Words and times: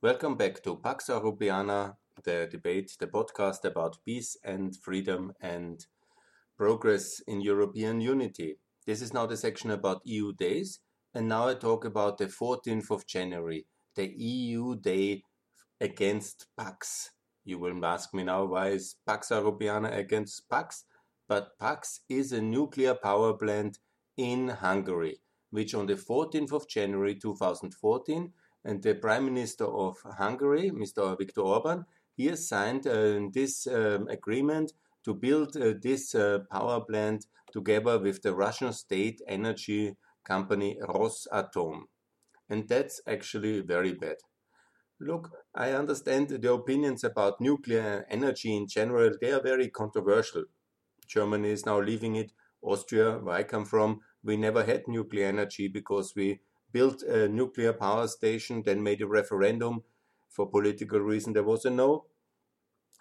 Welcome 0.00 0.36
back 0.36 0.62
to 0.62 0.76
Pax 0.76 1.08
Europeana, 1.08 1.96
the 2.22 2.46
debate, 2.48 2.96
the 3.00 3.08
podcast 3.08 3.64
about 3.64 3.98
peace 4.04 4.36
and 4.44 4.76
freedom 4.76 5.32
and 5.40 5.84
progress 6.56 7.18
in 7.26 7.40
European 7.40 8.00
unity. 8.00 8.60
This 8.86 9.02
is 9.02 9.12
now 9.12 9.26
the 9.26 9.36
section 9.36 9.72
about 9.72 10.02
EU 10.04 10.32
days, 10.34 10.78
and 11.14 11.28
now 11.28 11.48
I 11.48 11.54
talk 11.54 11.84
about 11.84 12.18
the 12.18 12.26
14th 12.26 12.92
of 12.92 13.08
January, 13.08 13.66
the 13.96 14.06
EU 14.16 14.76
Day 14.76 15.24
against 15.80 16.46
Paks. 16.56 17.10
You 17.44 17.58
will 17.58 17.84
ask 17.84 18.14
me 18.14 18.22
now 18.22 18.44
why 18.44 18.68
is 18.68 18.94
Pax 19.04 19.30
Europeana 19.30 19.96
against 19.96 20.48
Paks? 20.48 20.84
But 21.26 21.58
Paks 21.58 22.02
is 22.08 22.30
a 22.30 22.40
nuclear 22.40 22.94
power 22.94 23.32
plant 23.34 23.80
in 24.16 24.46
Hungary, 24.46 25.18
which 25.50 25.74
on 25.74 25.86
the 25.86 25.94
14th 25.94 26.52
of 26.52 26.68
January 26.68 27.16
2014, 27.16 28.32
and 28.68 28.82
the 28.82 28.94
Prime 28.94 29.24
Minister 29.24 29.64
of 29.64 29.96
Hungary, 30.18 30.70
Mr. 30.70 31.16
Viktor 31.16 31.40
Orban, 31.40 31.86
he 32.14 32.26
has 32.26 32.46
signed 32.46 32.86
uh, 32.86 33.18
this 33.32 33.66
um, 33.66 34.06
agreement 34.08 34.72
to 35.04 35.14
build 35.14 35.56
uh, 35.56 35.72
this 35.80 36.14
uh, 36.14 36.40
power 36.52 36.82
plant 36.82 37.24
together 37.50 37.98
with 37.98 38.20
the 38.20 38.34
Russian 38.34 38.74
state 38.74 39.22
energy 39.26 39.96
company 40.22 40.76
Rosatom. 40.82 41.84
And 42.50 42.68
that's 42.68 43.00
actually 43.06 43.60
very 43.62 43.94
bad. 43.94 44.16
Look, 45.00 45.30
I 45.54 45.72
understand 45.72 46.28
the 46.28 46.52
opinions 46.52 47.04
about 47.04 47.40
nuclear 47.40 48.04
energy 48.10 48.54
in 48.54 48.66
general, 48.68 49.12
they 49.18 49.32
are 49.32 49.42
very 49.42 49.70
controversial. 49.70 50.44
Germany 51.06 51.50
is 51.50 51.64
now 51.64 51.80
leaving 51.80 52.16
it. 52.16 52.32
Austria, 52.60 53.18
where 53.18 53.36
I 53.36 53.44
come 53.44 53.64
from, 53.64 54.00
we 54.22 54.36
never 54.36 54.64
had 54.64 54.88
nuclear 54.88 55.28
energy 55.28 55.68
because 55.68 56.12
we 56.14 56.40
built 56.72 57.02
a 57.02 57.28
nuclear 57.28 57.72
power 57.72 58.08
station, 58.08 58.62
then 58.64 58.82
made 58.82 59.00
a 59.02 59.06
referendum. 59.06 59.82
For 60.28 60.48
political 60.48 61.00
reason, 61.00 61.32
there 61.32 61.42
was 61.44 61.64
a 61.64 61.70
no. 61.70 62.06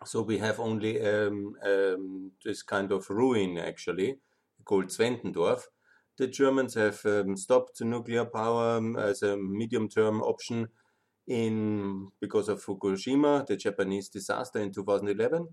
So 0.05 0.21
we 0.21 0.37
have 0.37 0.59
only 0.59 1.01
um, 1.01 1.55
um, 1.63 2.31
this 2.43 2.61
kind 2.63 2.91
of 2.91 3.09
ruin, 3.09 3.57
actually, 3.57 4.19
called 4.63 4.85
Zwentendorf. 4.85 5.63
The 6.17 6.27
Germans 6.27 6.75
have 6.75 7.05
um, 7.05 7.35
stopped 7.35 7.81
nuclear 7.81 8.25
power 8.25 8.77
um, 8.77 8.95
as 8.97 9.21
a 9.21 9.37
medium-term 9.37 10.21
option 10.21 10.69
in 11.27 12.09
because 12.21 12.49
of 12.49 12.63
Fukushima, 12.63 13.45
the 13.45 13.57
Japanese 13.57 14.09
disaster 14.09 14.59
in 14.59 14.71
2011. 14.71 15.47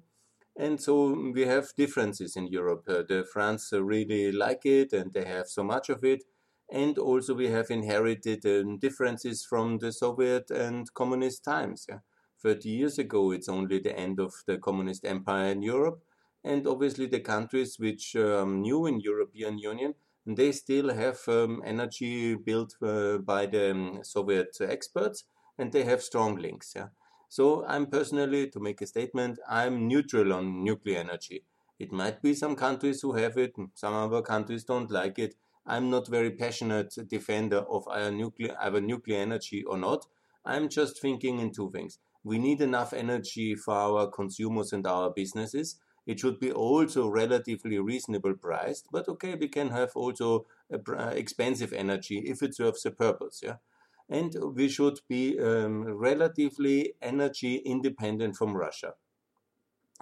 And 0.57 0.81
so 0.81 1.31
we 1.35 1.43
have 1.47 1.75
differences 1.77 2.37
in 2.37 2.47
Europe. 2.47 2.85
Uh, 2.89 3.03
the 3.09 3.27
France 3.31 3.73
really 3.73 4.31
like 4.31 4.65
it 4.65 4.93
and 4.93 5.13
they 5.13 5.25
have 5.25 5.49
so 5.49 5.65
much 5.65 5.89
of 5.89 6.05
it. 6.05 6.23
And 6.71 6.99
also 6.99 7.35
we 7.35 7.49
have 7.49 7.71
inherited 7.71 8.45
um, 8.47 8.79
differences 8.79 9.45
from 9.45 9.79
the 9.79 9.93
Soviet 9.93 10.51
and 10.51 10.93
communist 10.95 11.45
times. 11.45 11.87
Yeah. 11.89 11.99
30 12.43 12.69
years 12.69 12.99
ago, 12.99 13.31
it's 13.31 13.49
only 13.49 13.79
the 13.79 13.99
end 13.99 14.21
of 14.21 14.35
the 14.47 14.59
communist 14.59 15.05
empire 15.05 15.53
in 15.53 15.63
Europe. 15.63 16.03
And 16.43 16.67
obviously 16.67 17.07
the 17.07 17.21
countries 17.21 17.79
which 17.79 18.15
um, 18.17 18.61
new 18.61 18.87
in 18.87 19.01
European 19.01 19.59
Union, 19.59 19.95
they 20.27 20.53
still 20.53 20.93
have 20.93 21.21
um, 21.29 21.63
energy 21.65 22.35
built 22.35 22.75
uh, 22.83 23.19
by 23.19 23.47
the 23.47 23.71
um, 23.71 24.01
Soviet 24.03 24.57
experts 24.61 25.25
and 25.59 25.73
they 25.73 25.85
have 25.85 26.03
strong 26.03 26.37
links. 26.37 26.73
Yeah. 26.77 26.89
So 27.29 27.65
I'm 27.67 27.87
personally, 27.87 28.49
to 28.51 28.61
make 28.61 28.81
a 28.81 28.87
statement, 28.87 29.39
I'm 29.49 29.89
neutral 29.89 30.33
on 30.33 30.63
nuclear 30.63 30.99
energy. 30.99 31.45
It 31.79 31.93
might 31.93 32.23
be 32.23 32.35
some 32.35 32.55
countries 32.57 33.01
who 33.01 33.13
have 33.15 33.37
it, 33.37 33.55
some 33.75 33.95
other 33.95 34.23
countries 34.23 34.65
don't 34.65 34.91
like 34.91 35.19
it. 35.19 35.35
I'm 35.67 35.91
not 35.91 36.09
very 36.09 36.31
passionate 36.31 36.95
defender 37.09 37.65
of 37.71 37.89
our 37.89 38.11
nuclear, 38.11 38.57
either 38.61 38.81
nuclear 38.81 39.21
energy 39.21 39.65
or 39.65 39.79
not. 39.79 40.07
I'm 40.45 40.69
just 40.69 41.01
thinking 41.01 41.39
in 41.39 41.53
two 41.53 41.71
things. 41.71 41.99
We 42.23 42.39
need 42.39 42.61
enough 42.61 42.93
energy 42.93 43.55
for 43.55 43.75
our 43.75 44.11
consumers 44.11 44.73
and 44.73 44.87
our 44.87 45.11
businesses. 45.11 45.77
It 46.07 46.21
should 46.21 46.39
be 46.39 46.53
also 46.53 47.09
relatively 47.09 47.79
reasonable 47.79 48.35
priced, 48.35 48.89
but 48.93 49.09
okay, 49.09 49.35
we 49.37 49.49
can 49.49 49.71
have 49.71 49.93
also 49.95 50.47
expensive 50.71 51.73
energy 51.73 52.19
if 52.27 52.43
it 52.43 52.55
serves 52.55 52.85
a 52.85 52.91
purpose. 52.91 53.41
Yeah 53.43 53.57
and 54.09 54.37
we 54.55 54.69
should 54.69 55.01
be 55.09 55.39
um, 55.41 55.85
relatively 55.85 56.95
energy 57.01 57.57
independent 57.57 58.37
from 58.37 58.57
Russia. 58.57 58.95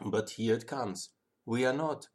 But 0.04 0.31
here 0.31 0.56
it 0.56 0.66
comes. 0.66 1.10
We 1.47 1.65
are 1.65 1.72
not. 1.72 2.09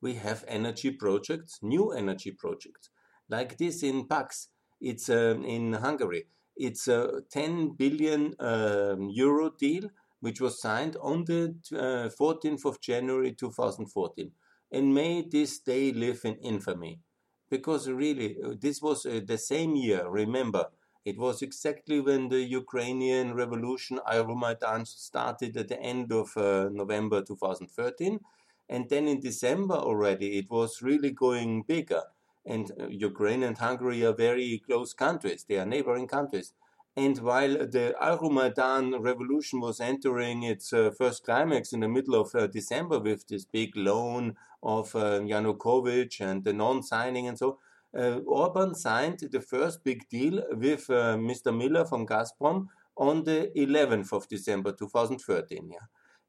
We 0.00 0.14
have 0.14 0.44
energy 0.48 0.90
projects, 0.90 1.58
new 1.62 1.92
energy 1.92 2.30
projects, 2.30 2.90
like 3.30 3.56
this 3.56 3.82
in 3.82 4.06
Paks. 4.06 4.48
It's 4.80 5.08
uh, 5.08 5.36
in 5.44 5.74
Hungary. 5.74 6.26
It's 6.56 6.88
a 6.88 7.22
10 7.30 7.70
billion 7.70 8.34
um, 8.38 9.08
euro 9.10 9.50
deal 9.50 9.90
which 10.20 10.40
was 10.40 10.60
signed 10.60 10.96
on 11.00 11.24
the 11.24 11.54
uh, 11.72 12.10
14th 12.18 12.64
of 12.66 12.80
January 12.80 13.32
2014. 13.32 14.30
And 14.72 14.94
may 14.94 15.22
this 15.22 15.58
day 15.58 15.92
live 15.92 16.20
in 16.24 16.36
infamy. 16.36 17.00
Because 17.48 17.88
really, 17.88 18.36
uh, 18.44 18.54
this 18.60 18.80
was 18.80 19.04
uh, 19.06 19.20
the 19.26 19.38
same 19.38 19.74
year, 19.74 20.08
remember, 20.08 20.66
it 21.04 21.18
was 21.18 21.42
exactly 21.42 22.00
when 22.00 22.28
the 22.28 22.42
Ukrainian 22.42 23.34
revolution, 23.34 23.98
Euromaidan, 24.06 24.86
started 24.86 25.56
at 25.56 25.68
the 25.68 25.80
end 25.80 26.12
of 26.12 26.36
uh, 26.36 26.68
November 26.70 27.22
2013. 27.22 28.20
And 28.68 28.88
then 28.88 29.08
in 29.08 29.18
December 29.18 29.74
already, 29.74 30.38
it 30.38 30.50
was 30.50 30.82
really 30.82 31.10
going 31.10 31.62
bigger. 31.62 32.02
And 32.46 32.70
uh, 32.80 32.86
Ukraine 32.88 33.42
and 33.42 33.58
Hungary 33.58 34.04
are 34.04 34.14
very 34.14 34.62
close 34.66 34.92
countries, 34.94 35.44
they 35.48 35.58
are 35.58 35.66
neighboring 35.66 36.08
countries. 36.08 36.52
And 36.96 37.16
while 37.18 37.52
the 37.52 37.94
Euromaidan 38.02 39.00
revolution 39.00 39.60
was 39.60 39.80
entering 39.80 40.42
its 40.42 40.72
uh, 40.72 40.90
first 40.90 41.24
climax 41.24 41.72
in 41.72 41.80
the 41.80 41.88
middle 41.88 42.16
of 42.16 42.34
uh, 42.34 42.48
December 42.48 42.98
with 42.98 43.28
this 43.28 43.44
big 43.44 43.76
loan 43.76 44.36
of 44.62 44.94
uh, 44.96 45.20
Yanukovych 45.20 46.20
and 46.20 46.42
the 46.42 46.52
non 46.52 46.82
signing 46.82 47.28
and 47.28 47.38
so, 47.38 47.58
uh, 47.96 48.20
Orban 48.26 48.74
signed 48.74 49.20
the 49.32 49.40
first 49.40 49.82
big 49.82 50.08
deal 50.08 50.42
with 50.52 50.90
uh, 50.90 51.16
Mr. 51.16 51.56
Miller 51.56 51.84
from 51.84 52.06
Gazprom 52.06 52.66
on 52.96 53.24
the 53.24 53.50
11th 53.56 54.12
of 54.12 54.28
December 54.28 54.72
2013. 54.72 55.70
Yeah. 55.72 55.78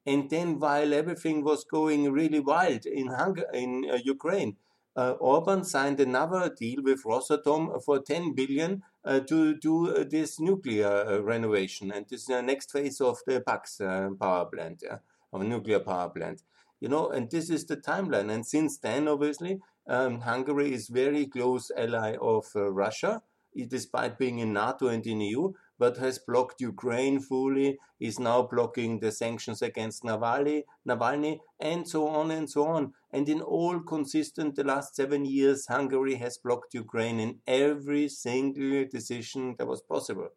And 0.05 0.29
then, 0.29 0.59
while 0.59 0.93
everything 0.93 1.43
was 1.43 1.63
going 1.63 2.11
really 2.11 2.39
wild 2.39 2.85
in, 2.87 3.07
Hung- 3.07 3.43
in 3.53 3.83
Ukraine, 4.03 4.57
uh, 4.95 5.11
Orban 5.19 5.63
signed 5.63 5.99
another 5.99 6.53
deal 6.57 6.81
with 6.83 7.03
Rosatom 7.03 7.81
for 7.83 7.99
10 7.99 8.33
billion 8.33 8.83
uh, 9.05 9.19
to 9.21 9.55
do 9.55 9.95
uh, 9.95 10.03
this 10.09 10.39
nuclear 10.39 11.21
renovation 11.21 11.91
and 11.91 12.05
this 12.09 12.23
is 12.23 12.29
uh 12.29 12.41
next 12.41 12.71
phase 12.71 12.99
of 13.01 13.19
the 13.25 13.41
Paks 13.41 13.77
power 14.19 14.45
plant, 14.45 14.83
yeah, 14.83 14.97
of 15.31 15.43
nuclear 15.43 15.79
power 15.79 16.09
plant. 16.09 16.43
You 16.79 16.89
know, 16.89 17.09
and 17.09 17.29
this 17.29 17.49
is 17.49 17.65
the 17.65 17.77
timeline. 17.77 18.31
And 18.31 18.45
since 18.45 18.79
then, 18.79 19.07
obviously, 19.07 19.59
um, 19.87 20.21
Hungary 20.21 20.73
is 20.73 20.87
very 20.87 21.27
close 21.27 21.71
ally 21.77 22.15
of 22.19 22.47
uh, 22.55 22.71
Russia, 22.71 23.21
despite 23.67 24.17
being 24.17 24.39
in 24.39 24.53
NATO 24.53 24.87
and 24.87 25.05
in 25.05 25.21
EU, 25.21 25.53
but 25.77 25.97
has 25.97 26.19
blocked 26.19 26.61
Ukraine 26.61 27.19
fully, 27.19 27.77
is 27.99 28.19
now 28.19 28.43
blocking 28.43 28.99
the 28.99 29.11
sanctions 29.11 29.61
against 29.61 30.03
Navalny, 30.03 30.63
Navalny, 30.87 31.39
and 31.59 31.87
so 31.87 32.07
on 32.07 32.31
and 32.31 32.49
so 32.49 32.67
on. 32.67 32.93
And 33.13 33.27
in 33.27 33.41
all 33.41 33.79
consistent, 33.81 34.55
the 34.55 34.63
last 34.63 34.95
seven 34.95 35.25
years, 35.25 35.67
Hungary 35.67 36.15
has 36.15 36.37
blocked 36.37 36.73
Ukraine 36.73 37.19
in 37.19 37.39
every 37.45 38.07
single 38.07 38.85
decision 38.89 39.55
that 39.57 39.67
was 39.67 39.81
possible. 39.81 40.29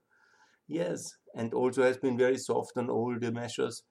Yes, 0.66 1.16
and 1.34 1.54
also 1.54 1.82
has 1.82 1.98
been 1.98 2.18
very 2.18 2.38
soft 2.38 2.76
on 2.76 2.90
all 2.90 3.16
the 3.18 3.30
measures 3.30 3.84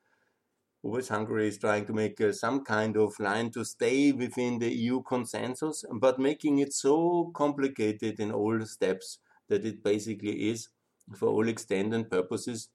always 0.84 1.08
Hungary 1.08 1.48
is 1.48 1.58
trying 1.58 1.86
to 1.86 1.94
make 1.94 2.20
uh, 2.20 2.34
some 2.34 2.64
kind 2.64 2.98
of 2.98 3.18
line 3.20 3.50
to 3.52 3.64
stay 3.64 4.12
within 4.12 4.60
the 4.60 4.72
EU 4.72 5.02
consensus, 5.04 5.84
but 6.00 6.20
making 6.20 6.60
it 6.60 6.74
so 6.74 7.32
complicated 7.34 8.20
in 8.20 8.32
all 8.32 8.60
steps 8.66 9.20
that 9.48 9.66
it 9.66 9.82
basically 9.82 10.50
is, 10.50 10.68
for 11.16 11.30
all 11.30 11.48
extent 11.48 11.94
and 11.94 12.10
purposes, 12.10 12.70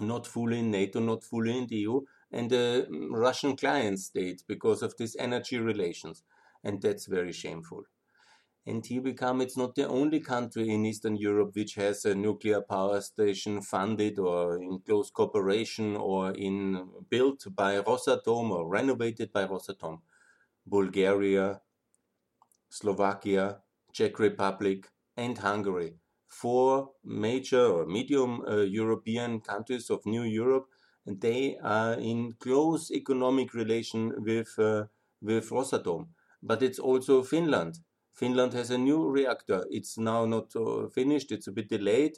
not 0.00 0.26
fully 0.26 0.60
in 0.60 0.70
NATO, 0.70 1.00
not 1.00 1.24
fully 1.24 1.58
in 1.58 1.66
the 1.66 1.76
EU, 1.76 2.00
and 2.32 2.52
a 2.52 2.86
Russian 3.10 3.56
client 3.56 4.00
state 4.00 4.42
because 4.46 4.82
of 4.82 4.94
these 4.98 5.16
energy 5.18 5.58
relations. 5.58 6.22
And 6.64 6.82
that's 6.82 7.06
very 7.06 7.32
shameful. 7.32 7.84
And 8.68 8.84
here 8.84 9.00
we 9.00 9.12
come, 9.12 9.40
it's 9.40 9.56
not 9.56 9.76
the 9.76 9.86
only 9.86 10.18
country 10.18 10.70
in 10.70 10.84
Eastern 10.84 11.16
Europe 11.16 11.54
which 11.54 11.74
has 11.76 12.04
a 12.04 12.16
nuclear 12.16 12.60
power 12.60 13.00
station 13.00 13.62
funded 13.62 14.18
or 14.18 14.60
in 14.60 14.80
close 14.80 15.08
cooperation 15.08 15.94
or 15.94 16.32
in 16.32 16.88
built 17.08 17.46
by 17.54 17.80
Rosatom 17.80 18.50
or 18.50 18.68
renovated 18.68 19.32
by 19.32 19.46
Rosatom. 19.46 20.00
Bulgaria, 20.66 21.60
Slovakia, 22.68 23.62
Czech 23.92 24.18
Republic, 24.18 24.90
and 25.16 25.38
Hungary. 25.38 25.94
Four 26.26 26.90
major 27.04 27.64
or 27.66 27.86
medium 27.86 28.40
uh, 28.40 28.56
European 28.56 29.40
countries 29.40 29.90
of 29.90 30.04
New 30.04 30.24
Europe, 30.24 30.66
and 31.06 31.20
they 31.20 31.56
are 31.62 31.94
in 31.94 32.34
close 32.40 32.90
economic 32.90 33.54
relation 33.54 34.12
with, 34.18 34.54
uh, 34.58 34.84
with 35.22 35.48
Rosatom. 35.50 36.08
But 36.42 36.62
it's 36.62 36.78
also 36.78 37.22
Finland 37.22 37.78
Finland 38.16 38.54
has 38.54 38.70
a 38.70 38.78
new 38.78 39.06
reactor. 39.10 39.66
It's 39.70 39.98
now 39.98 40.24
not 40.24 40.56
uh, 40.56 40.88
finished. 40.88 41.30
It's 41.32 41.48
a 41.48 41.52
bit 41.52 41.68
delayed 41.68 42.14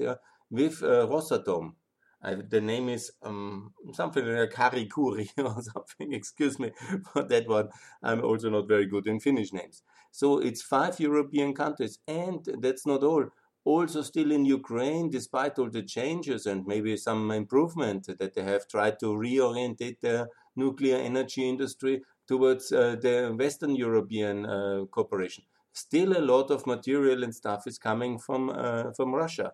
with 0.48 0.82
uh, 0.82 1.06
Rosatom. 1.08 1.74
I, 2.22 2.34
the 2.34 2.60
name 2.60 2.88
is 2.88 3.12
um, 3.22 3.72
something 3.92 4.24
like 4.24 4.52
Harikuri 4.52 5.28
or 5.38 5.60
something. 5.62 6.12
Excuse 6.12 6.58
me 6.58 6.70
for 7.12 7.22
that 7.24 7.48
one. 7.48 7.68
I'm 8.02 8.24
also 8.24 8.48
not 8.50 8.68
very 8.68 8.86
good 8.86 9.06
in 9.06 9.18
Finnish 9.20 9.52
names. 9.52 9.82
So 10.12 10.38
it's 10.38 10.62
five 10.62 10.98
European 11.00 11.52
countries, 11.54 11.98
and 12.06 12.44
that's 12.60 12.86
not 12.86 13.02
all. 13.02 13.26
Also, 13.64 14.02
still 14.02 14.30
in 14.32 14.44
Ukraine, 14.44 15.10
despite 15.10 15.58
all 15.58 15.70
the 15.70 15.82
changes 15.82 16.46
and 16.46 16.66
maybe 16.66 16.96
some 16.96 17.30
improvement 17.30 18.06
that 18.18 18.34
they 18.34 18.42
have 18.42 18.66
tried 18.68 18.98
to 19.00 19.06
reorientate 19.06 20.00
their 20.00 20.28
nuclear 20.56 20.96
energy 20.96 21.46
industry 21.48 22.02
towards 22.26 22.72
uh, 22.72 22.96
the 23.00 23.34
Western 23.38 23.74
European 23.74 24.46
uh, 24.46 24.84
cooperation. 24.90 25.44
Still, 25.72 26.16
a 26.16 26.24
lot 26.34 26.50
of 26.50 26.66
material 26.66 27.22
and 27.24 27.34
stuff 27.34 27.66
is 27.66 27.78
coming 27.78 28.18
from 28.18 28.50
uh, 28.50 28.92
from 28.96 29.14
Russia 29.14 29.52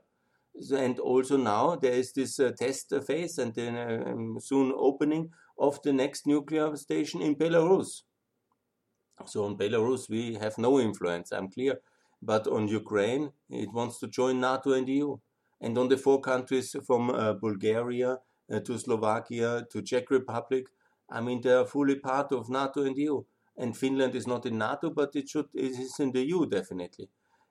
and 0.73 0.99
also 1.01 1.37
now 1.37 1.77
there 1.77 1.93
is 1.93 2.13
this 2.13 2.39
uh, 2.39 2.53
test 2.57 2.93
phase 3.07 3.39
and 3.39 3.55
then 3.55 3.77
um, 3.77 4.39
soon 4.41 4.73
opening 4.77 5.31
of 5.59 5.81
the 5.83 5.93
next 5.93 6.27
nuclear 6.27 6.77
station 6.77 7.21
in 7.21 7.35
Belarus. 7.35 8.03
So 9.27 9.45
on 9.45 9.57
Belarus 9.57 10.09
we 10.09 10.35
have 10.35 10.59
no 10.59 10.81
influence, 10.81 11.33
I'm 11.33 11.51
clear, 11.51 11.81
but 12.25 12.47
on 12.47 12.69
Ukraine 12.69 13.33
it 13.51 13.71
wants 13.73 13.99
to 14.01 14.07
join 14.07 14.41
NATO 14.41 14.73
and 14.73 14.89
EU, 14.89 15.17
and 15.61 15.79
on 15.79 15.89
the 15.89 15.97
four 15.97 16.21
countries 16.21 16.75
from 16.87 17.11
uh, 17.11 17.35
Bulgaria 17.35 18.11
uh, 18.53 18.61
to 18.61 18.79
Slovakia 18.79 19.67
to 19.71 19.83
Czech 19.83 20.11
Republic, 20.11 20.65
I 21.11 21.21
mean 21.21 21.41
they 21.41 21.53
are 21.53 21.67
fully 21.67 21.97
part 21.97 22.33
of 22.33 22.49
NATO 22.49 22.83
and 22.85 22.97
EU. 22.97 23.23
And 23.57 23.77
Finland 23.77 24.17
is 24.17 24.27
not 24.27 24.47
in 24.47 24.59
NATO, 24.59 24.91
but 24.91 25.15
it 25.15 25.29
should 25.29 25.49
it 25.55 25.79
is 25.79 26.01
in 26.01 26.11
the 26.13 26.25
EU 26.31 26.47
definitely. 26.47 27.09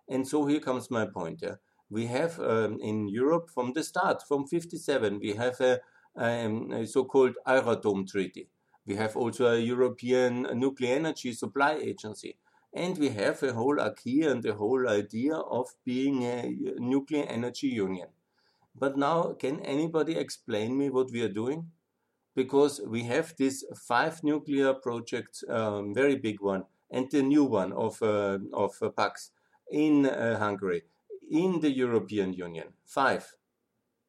And 0.10 0.28
so 0.28 0.46
here 0.46 0.60
comes 0.60 0.92
my 0.92 1.06
point. 1.06 1.40
Yeah 1.42 1.56
we 1.94 2.08
have 2.08 2.40
um, 2.40 2.80
in 2.82 3.08
Europe 3.08 3.50
from 3.54 3.74
the 3.74 3.84
start, 3.84 4.24
from 4.28 4.48
57, 4.48 5.20
we 5.20 5.34
have 5.34 5.62
a, 5.62 5.80
um, 6.18 6.72
a 6.72 6.88
so-called 6.88 7.36
Euratom 7.48 8.08
Treaty. 8.10 8.50
We 8.86 8.96
have 8.96 9.16
also 9.16 9.46
a 9.54 9.60
European 9.60 10.48
Nuclear 10.56 10.96
Energy 10.96 11.34
Supply 11.34 11.74
Agency. 11.74 12.36
And 12.74 12.98
we 12.98 13.10
have 13.10 13.44
a 13.44 13.54
whole 13.54 13.80
acquis 13.80 14.24
and 14.24 14.42
the 14.42 14.56
whole 14.56 14.90
idea 14.90 15.36
of 15.36 15.68
being 15.86 16.24
a 16.24 16.56
nuclear 16.80 17.26
energy 17.26 17.68
union. 17.68 18.08
But 18.76 18.98
now, 18.98 19.34
can 19.34 19.60
anybody 19.60 20.18
explain 20.18 20.78
me 20.78 20.90
what 20.90 21.12
we 21.12 21.22
are 21.22 21.30
doing? 21.30 21.72
Because 22.36 22.82
we 22.82 23.04
have 23.04 23.36
these 23.38 23.64
five 23.76 24.24
nuclear 24.24 24.74
projects, 24.74 25.44
um, 25.48 25.94
very 25.94 26.16
big 26.16 26.42
one, 26.42 26.64
and 26.90 27.10
the 27.12 27.22
new 27.22 27.44
one 27.44 27.72
of 27.74 28.02
uh, 28.02 28.40
of 28.52 28.74
uh, 28.82 28.90
Paks 28.90 29.30
in 29.70 30.08
uh, 30.08 30.40
Hungary 30.40 30.84
in 31.30 31.60
the 31.62 31.70
European 31.70 32.34
Union. 32.34 32.74
Five. 32.86 33.36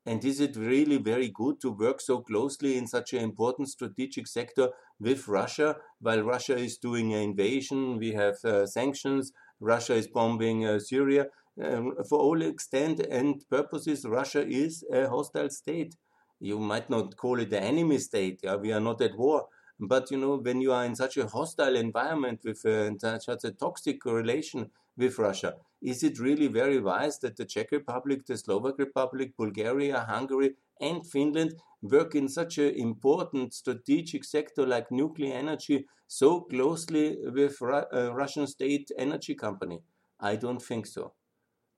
And 0.07 0.23
is 0.25 0.39
it 0.41 0.57
really 0.57 0.99
very 0.99 1.29
good 1.29 1.61
to 1.63 1.71
work 1.71 2.01
so 2.01 2.21
closely 2.21 2.77
in 2.77 2.87
such 2.87 3.15
an 3.15 3.21
important 3.21 3.69
strategic 3.71 4.27
sector 4.27 4.69
with 5.01 5.27
Russia 5.29 5.77
while 6.01 6.23
Russia 6.23 6.57
is 6.57 6.77
doing 6.77 7.15
an 7.15 7.21
invasion? 7.21 7.99
We 7.99 8.13
have 8.13 8.37
uh, 8.45 8.67
sanctions. 8.67 9.33
Russia 9.61 9.95
is 9.95 10.07
bombing 10.07 10.67
uh, 10.67 10.79
Syria. 10.79 11.29
Um, 11.63 11.95
for 12.09 12.19
all 12.19 12.43
extent 12.43 13.01
and 13.01 13.43
purposes, 13.49 14.05
Russia 14.05 14.47
is 14.47 14.85
a 14.93 15.09
hostile 15.09 15.49
state. 15.49 15.97
You 16.39 16.59
might 16.59 16.91
not 16.91 17.17
call 17.17 17.41
it 17.41 17.49
the 17.49 17.63
enemy 17.63 17.99
state. 17.99 18.41
Yeah? 18.43 18.57
We 18.57 18.73
are 18.73 18.81
not 18.81 19.01
at 19.01 19.17
war. 19.17 19.47
But 19.81 20.11
you 20.11 20.19
know, 20.19 20.37
when 20.37 20.61
you 20.61 20.73
are 20.73 20.85
in 20.85 20.95
such 20.97 21.17
a 21.17 21.27
hostile 21.27 21.77
environment 21.77 22.41
with 22.45 22.65
uh, 22.67 22.91
such 22.99 23.45
a 23.45 23.51
toxic 23.53 24.05
relation 24.05 24.71
with 24.97 25.19
Russia, 25.19 25.55
is 25.83 26.03
it 26.03 26.19
really 26.19 26.47
very 26.47 26.81
wise 26.81 27.19
that 27.19 27.37
the 27.37 27.45
Czech 27.45 27.73
Republic, 27.73 28.27
the 28.27 28.37
Slovak 28.37 28.79
Republic, 28.79 29.33
Bulgaria, 29.37 30.01
Hungary, 30.09 30.55
and 30.81 31.07
Finland 31.07 31.55
work 31.83 32.15
in 32.15 32.29
such 32.29 32.59
an 32.59 32.75
important 32.75 33.53
strategic 33.53 34.25
sector 34.25 34.67
like 34.67 34.91
nuclear 34.91 35.35
energy 35.35 35.87
so 36.07 36.41
closely 36.41 37.19
with 37.25 37.61
a 37.61 37.87
uh, 37.93 38.15
Russian 38.15 38.47
state 38.47 38.91
energy 38.97 39.35
company? 39.35 39.81
I 40.21 40.37
don't 40.37 40.63
think 40.63 40.87
so. 40.87 41.13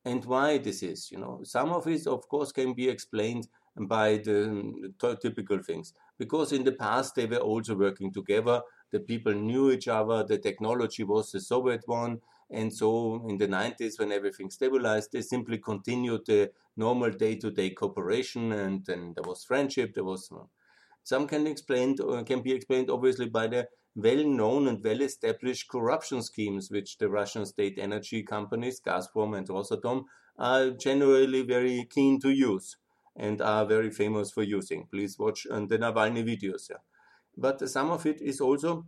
And 0.05 0.25
why 0.25 0.59
this 0.59 0.85
is, 0.85 1.11
you 1.11 1.19
know, 1.19 1.41
some 1.43 1.73
of 1.73 1.89
it, 1.89 2.07
of 2.07 2.29
course, 2.29 2.53
can 2.53 2.75
be 2.75 2.89
explained 2.89 3.49
by 3.77 4.19
the 4.19 4.93
typical 5.21 5.59
things. 5.59 5.93
Because 6.17 6.53
in 6.53 6.63
the 6.63 6.73
past 6.73 7.17
they 7.17 7.27
were 7.27 7.39
also 7.39 7.75
working 7.75 8.13
together, 8.13 8.63
the 8.93 9.01
people 9.01 9.35
knew 9.35 9.73
each 9.73 9.89
other, 9.89 10.23
the 10.23 10.39
technology 10.39 11.03
was 11.03 11.33
the 11.33 11.41
Soviet 11.41 11.83
one, 11.87 12.21
and 12.51 12.73
so 12.73 13.25
in 13.29 13.39
the 13.39 13.49
90s, 13.49 13.99
when 13.99 14.13
everything 14.13 14.51
stabilized, 14.51 15.11
they 15.13 15.23
simply 15.23 15.59
continued 15.59 16.27
the 16.27 16.53
normal 16.77 17.11
day-to-day 17.11 17.71
cooperation, 17.71 18.53
and 18.53 18.85
then 18.87 19.15
there 19.15 19.29
was 19.29 19.45
friendship. 19.45 19.95
There 19.95 20.05
was 20.05 20.31
some 21.03 21.29
can 21.29 21.47
explained 21.47 22.01
uh, 22.01 22.25
can 22.25 22.43
be 22.43 22.53
explained 22.53 22.91
obviously 22.91 23.29
by 23.29 23.47
the 23.47 23.69
well-known 23.95 24.69
and 24.69 24.85
well-established 24.85 25.69
corruption 25.69 26.21
schemes 26.21 26.71
which 26.71 26.99
the 26.99 27.09
Russian 27.09 27.47
state 27.47 27.79
energy 27.79 28.23
companies 28.23 28.81
Gazprom 28.81 29.39
and 29.39 29.49
Rosatom 29.49 30.05
are 30.39 30.71
generally 30.71 31.43
very 31.43 31.87
keen 31.89 32.21
to 32.21 32.31
use 32.31 32.77
and 33.17 33.41
are 33.41 33.65
very 33.65 33.91
famous 33.91 34.33
for 34.33 34.43
using. 34.43 34.87
Please 34.91 35.19
watch 35.19 35.47
uh, 35.51 35.61
the 35.61 35.79
Navalny 35.79 36.25
videos. 36.25 36.69
Yeah. 36.69 36.83
But 37.37 37.69
some 37.71 37.91
of 37.91 38.05
it 38.05 38.21
is 38.21 38.41
also 38.41 38.87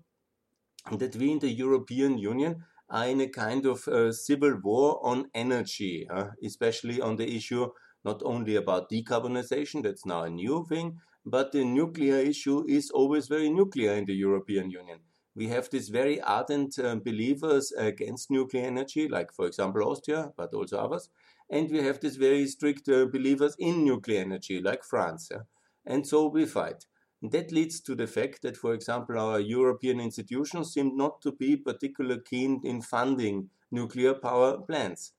that 0.90 1.16
we 1.16 1.31
in 1.31 1.38
the 1.38 1.50
European 1.50 2.19
Union 2.19 2.64
a 2.90 3.29
kind 3.29 3.67
of 3.67 3.87
uh, 3.88 4.12
civil 4.12 4.58
war 4.62 5.00
on 5.02 5.26
energy, 5.35 6.08
especially 6.43 7.00
on 7.00 7.17
the 7.17 7.37
issue 7.37 7.69
not 8.05 8.23
only 8.25 8.56
about 8.56 8.90
decarbonization, 8.90 9.82
that's 9.82 10.06
now 10.06 10.23
a 10.23 10.31
new 10.31 10.64
thing, 10.69 10.99
but 11.26 11.52
the 11.52 11.64
nuclear 11.64 12.17
issue 12.17 12.64
is 12.69 12.90
always 12.90 13.29
very 13.29 13.50
nuclear 13.50 13.93
in 13.93 14.06
the 14.06 14.14
European 14.14 14.70
Union. 14.70 15.00
We 15.35 15.49
have 15.49 15.69
these 15.70 15.88
very 15.88 16.20
ardent 16.20 16.79
uh, 16.79 16.96
believers 16.96 17.73
against 17.73 18.31
nuclear 18.31 18.64
energy, 18.64 19.08
like, 19.08 19.32
for 19.32 19.46
example, 19.46 19.82
Austria, 19.82 20.32
but 20.37 20.55
also 20.55 20.79
others. 20.79 21.11
And 21.50 21.70
we 21.70 21.82
have 21.82 22.00
these 22.00 22.17
very 22.17 22.46
strict 22.46 22.88
uh, 22.88 23.06
believers 23.06 23.55
in 23.58 23.84
nuclear 23.84 24.20
energy, 24.20 24.61
like 24.61 24.84
France. 24.84 25.29
Yeah? 25.31 25.43
And 25.87 26.06
so 26.06 26.26
we 26.29 26.44
fight. 26.44 26.87
That 27.23 27.50
leads 27.50 27.81
to 27.81 27.97
the 27.97 28.06
fact 28.06 28.43
that, 28.43 28.56
for 28.56 28.75
example, 28.75 29.19
our 29.19 29.41
European 29.41 29.99
institutions 29.99 30.73
seem 30.73 30.97
not 30.97 31.20
to 31.23 31.32
be 31.32 31.56
particularly 31.56 32.20
keen 32.25 32.61
in 32.65 32.81
funding 32.81 33.50
nuclear 33.73 34.15
power 34.15 34.59
plants. 34.59 35.12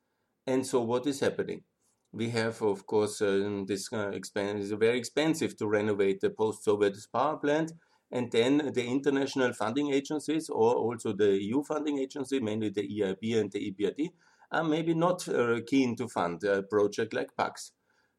And 0.48 0.66
so, 0.66 0.82
what 0.82 1.06
is 1.08 1.20
happening? 1.20 1.64
We 2.12 2.30
have, 2.30 2.62
of 2.62 2.88
course, 2.88 3.22
uh, 3.22 3.64
this 3.68 3.92
uh, 3.92 4.12
is 4.12 4.72
very 4.72 4.98
expensive 4.98 5.58
to 5.58 5.68
renovate 5.68 6.22
the 6.22 6.30
post-Soviet 6.30 6.98
power 7.14 7.38
plant, 7.38 7.74
and 8.12 8.32
then 8.32 8.72
the 8.74 8.86
international 8.86 9.54
funding 9.54 9.94
agencies, 9.94 10.50
or 10.50 10.74
also 10.76 11.14
the 11.14 11.38
EU 11.38 11.64
funding 11.64 12.00
agency, 12.00 12.40
mainly 12.40 12.70
the 12.70 12.88
EIB 12.88 13.40
and 13.40 13.52
the 13.52 13.72
EBRD, 13.72 14.10
are 14.52 14.64
maybe 14.64 14.96
not 14.96 15.28
uh, 15.28 15.60
keen 15.68 15.96
to 15.98 16.08
fund 16.08 16.44
a 16.44 16.64
project 16.64 17.14
like 17.14 17.36
Paks. 17.38 17.74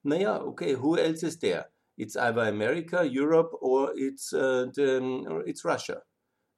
Now, 0.04 0.16
yeah, 0.16 0.36
okay, 0.36 0.74
who 0.74 0.98
else 0.98 1.22
is 1.22 1.38
there? 1.38 1.66
It's 2.00 2.16
either 2.16 2.42
America, 2.42 3.06
Europe, 3.06 3.52
or 3.60 3.92
it's 3.94 4.32
uh, 4.32 4.66
the, 4.74 5.42
it's 5.46 5.64
Russia. 5.64 6.02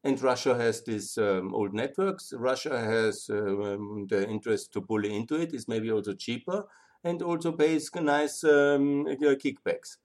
And 0.05 0.21
Russia 0.21 0.55
has 0.57 0.83
these 0.85 1.19
um, 1.19 1.55
old 1.55 1.75
networks. 1.75 2.33
Russia 2.37 2.79
has 2.79 3.29
um, 3.31 4.07
the 4.09 4.29
interest 4.29 4.73
to 4.73 4.81
bully 4.81 5.15
into 5.15 5.35
it. 5.35 5.53
It's 5.53 5.69
maybe 5.69 5.91
also 5.91 6.15
cheaper 6.15 6.65
and 7.05 7.23
also 7.23 7.53
pays 7.53 7.91
nice 7.95 8.45
um, 8.45 9.07
kickbacks. 9.07 9.97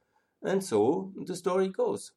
And 0.43 0.63
so 0.63 1.11
the 1.25 1.35
story 1.35 1.69
goes. 1.69 2.13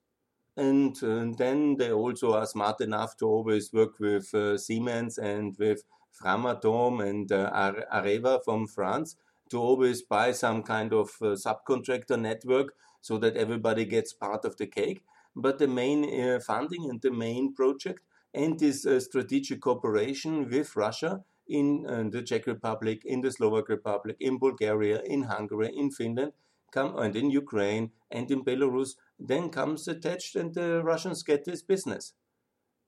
And 0.57 0.97
uh, 1.03 1.27
then 1.37 1.77
they 1.77 1.93
also 1.93 2.35
are 2.35 2.47
smart 2.47 2.81
enough 2.81 3.17
to 3.19 3.27
always 3.27 3.73
work 3.73 3.99
with 3.99 4.35
uh, 4.35 4.59
Siemens 4.59 5.19
and 5.19 5.57
with 5.59 5.85
Framatome 6.23 7.09
and 7.09 7.33
uh, 7.33 7.73
Areva 7.93 8.45
from 8.45 8.67
France 8.67 9.17
to 9.51 9.59
always 9.59 10.03
buy 10.03 10.33
some 10.33 10.63
kind 10.63 10.93
of 10.93 11.11
uh, 11.21 11.37
subcontractor 11.37 12.19
network 12.19 12.75
so 13.01 13.19
that 13.19 13.37
everybody 13.37 13.85
gets 13.85 14.13
part 14.13 14.45
of 14.45 14.57
the 14.57 14.67
cake. 14.67 15.03
But 15.37 15.59
the 15.59 15.69
main 15.69 16.05
uh, 16.05 16.41
funding 16.41 16.89
and 16.91 17.01
the 17.01 17.11
main 17.11 17.55
project 17.55 18.03
and 18.35 18.59
this 18.59 18.87
uh, 18.87 19.01
strategic 19.01 19.61
cooperation 19.61 20.49
with 20.49 20.77
Russia 20.77 21.25
in 21.49 21.85
uh, 21.87 22.05
the 22.11 22.23
Czech 22.23 22.47
Republic, 22.47 23.03
in 23.05 23.21
the 23.21 23.33
Slovak 23.33 23.69
Republic, 23.69 24.17
in 24.21 24.39
Bulgaria, 24.39 25.03
in 25.03 25.25
Hungary, 25.25 25.71
in 25.75 25.91
Finland, 25.91 26.33
come 26.71 26.97
and 26.97 27.17
in 27.17 27.31
Ukraine 27.31 27.91
and 28.11 28.31
in 28.31 28.45
Belarus, 28.45 28.95
then 29.19 29.51
comes 29.51 29.89
attached, 29.89 30.37
and 30.37 30.55
the 30.55 30.83
Russians 30.83 31.23
get 31.23 31.45
this 31.45 31.63
business. 31.63 32.15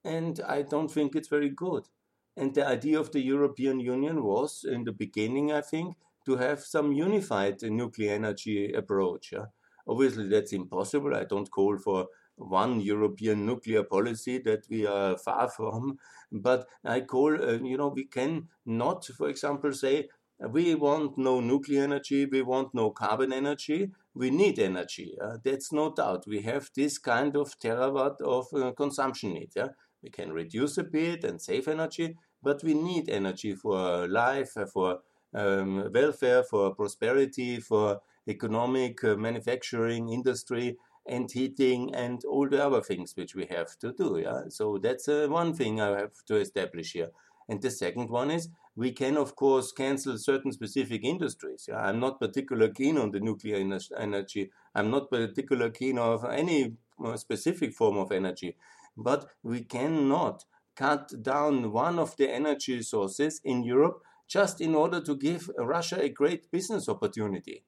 And 0.04 0.40
I 0.46 0.62
don't 0.62 0.90
think 0.90 1.14
it's 1.14 1.28
very 1.28 1.50
good. 1.50 1.88
And 2.36 2.54
the 2.54 2.66
idea 2.66 2.98
of 2.98 3.10
the 3.10 3.20
European 3.20 3.80
Union 3.80 4.22
was, 4.22 4.64
in 4.64 4.84
the 4.84 4.92
beginning, 4.92 5.52
I 5.52 5.60
think, 5.60 5.96
to 6.26 6.36
have 6.36 6.60
some 6.60 6.92
unified 6.92 7.62
nuclear 7.62 8.14
energy 8.14 8.72
approach. 8.72 9.32
Yeah? 9.32 9.46
Obviously, 9.86 10.28
that's 10.28 10.52
impossible. 10.52 11.14
I 11.14 11.24
don't 11.24 11.50
call 11.50 11.78
for 11.78 12.06
one 12.36 12.80
European 12.80 13.44
nuclear 13.46 13.84
policy 13.84 14.38
that 14.38 14.66
we 14.70 14.86
are 14.86 15.18
far 15.18 15.48
from, 15.48 15.98
but 16.30 16.66
I 16.84 17.02
call, 17.02 17.34
uh, 17.34 17.58
you 17.62 17.76
know, 17.76 17.88
we 17.88 18.04
can 18.04 18.48
not, 18.64 19.04
for 19.06 19.28
example, 19.28 19.72
say 19.72 20.08
We 20.50 20.74
want 20.74 21.16
no 21.18 21.40
nuclear 21.40 21.84
energy, 21.84 22.26
we 22.26 22.42
want 22.42 22.74
no 22.74 22.90
carbon 22.90 23.32
energy, 23.32 23.92
we 24.14 24.30
need 24.30 24.58
energy. 24.58 25.16
Uh, 25.20 25.36
that's 25.42 25.72
no 25.72 25.92
doubt. 25.94 26.24
We 26.26 26.42
have 26.42 26.68
this 26.74 26.98
kind 26.98 27.36
of 27.36 27.56
terawatt 27.60 28.20
of 28.20 28.46
uh, 28.52 28.72
consumption 28.72 29.34
need. 29.34 29.50
Yeah? 29.54 29.68
We 30.02 30.10
can 30.10 30.32
reduce 30.32 30.78
a 30.78 30.84
bit 30.84 31.22
and 31.22 31.40
save 31.40 31.68
energy, 31.68 32.16
but 32.42 32.64
we 32.64 32.74
need 32.74 33.08
energy 33.08 33.54
for 33.54 34.08
life, 34.08 34.54
for 34.72 35.00
um, 35.34 35.90
welfare, 35.92 36.42
for 36.42 36.74
prosperity, 36.74 37.60
for 37.60 38.00
economic, 38.28 39.02
uh, 39.04 39.16
manufacturing, 39.16 40.08
industry, 40.08 40.76
and 41.06 41.30
heating, 41.30 41.94
and 41.94 42.24
all 42.24 42.48
the 42.48 42.64
other 42.64 42.80
things 42.80 43.16
which 43.16 43.34
we 43.34 43.46
have 43.46 43.76
to 43.78 43.92
do. 43.92 44.20
Yeah, 44.22 44.42
so 44.48 44.78
that's 44.78 45.08
uh, 45.08 45.26
one 45.28 45.52
thing 45.54 45.80
I 45.80 45.98
have 45.98 46.24
to 46.26 46.36
establish 46.36 46.92
here. 46.92 47.10
And 47.48 47.60
the 47.60 47.70
second 47.70 48.08
one 48.08 48.30
is 48.30 48.48
we 48.76 48.92
can, 48.92 49.16
of 49.16 49.36
course, 49.36 49.72
cancel 49.72 50.16
certain 50.16 50.52
specific 50.52 51.04
industries. 51.04 51.66
Yeah? 51.68 51.78
I'm 51.78 52.00
not 52.00 52.20
particularly 52.20 52.72
keen 52.72 52.96
on 52.98 53.10
the 53.10 53.20
nuclear 53.20 53.56
energy. 53.98 54.50
I'm 54.74 54.90
not 54.90 55.10
particularly 55.10 55.72
keen 55.72 55.98
on 55.98 56.30
any 56.30 56.74
uh, 57.04 57.16
specific 57.16 57.74
form 57.74 57.98
of 57.98 58.12
energy. 58.12 58.56
But 58.96 59.26
we 59.42 59.64
cannot 59.64 60.44
cut 60.74 61.22
down 61.22 61.72
one 61.72 61.98
of 61.98 62.16
the 62.16 62.30
energy 62.30 62.82
sources 62.82 63.40
in 63.44 63.62
Europe 63.62 64.02
just 64.32 64.62
in 64.62 64.74
order 64.74 65.00
to 65.02 65.14
give 65.14 65.50
Russia 65.58 66.00
a 66.00 66.08
great 66.08 66.50
business 66.50 66.88
opportunity. 66.88 67.64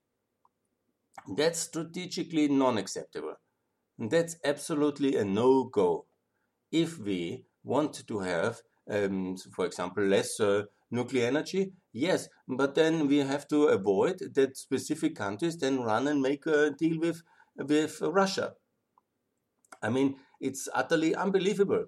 That's 1.37 1.59
strategically 1.59 2.49
non 2.49 2.79
acceptable. 2.79 3.35
That's 3.99 4.37
absolutely 4.43 5.17
a 5.17 5.25
no 5.25 5.65
go. 5.65 6.07
If 6.73 6.99
we 6.99 7.45
want 7.63 8.07
to 8.09 8.19
have, 8.21 8.63
um, 8.91 9.37
for 9.55 9.67
example, 9.67 10.05
less 10.05 10.41
uh, 10.41 10.63
nuclear 10.91 11.27
energy, 11.27 11.73
yes, 11.93 12.29
but 12.49 12.75
then 12.75 13.09
we 13.09 13.19
have 13.19 13.47
to 13.49 13.65
avoid 13.65 14.19
that 14.35 14.57
specific 14.57 15.15
countries 15.15 15.59
then 15.59 15.81
run 15.81 16.09
and 16.09 16.23
make 16.23 16.47
a 16.47 16.71
deal 16.71 16.99
with, 16.99 17.23
with 17.57 18.01
Russia. 18.01 18.55
I 19.83 19.91
mean, 19.91 20.17
it's 20.41 20.67
utterly 20.75 21.15
unbelievable. 21.15 21.87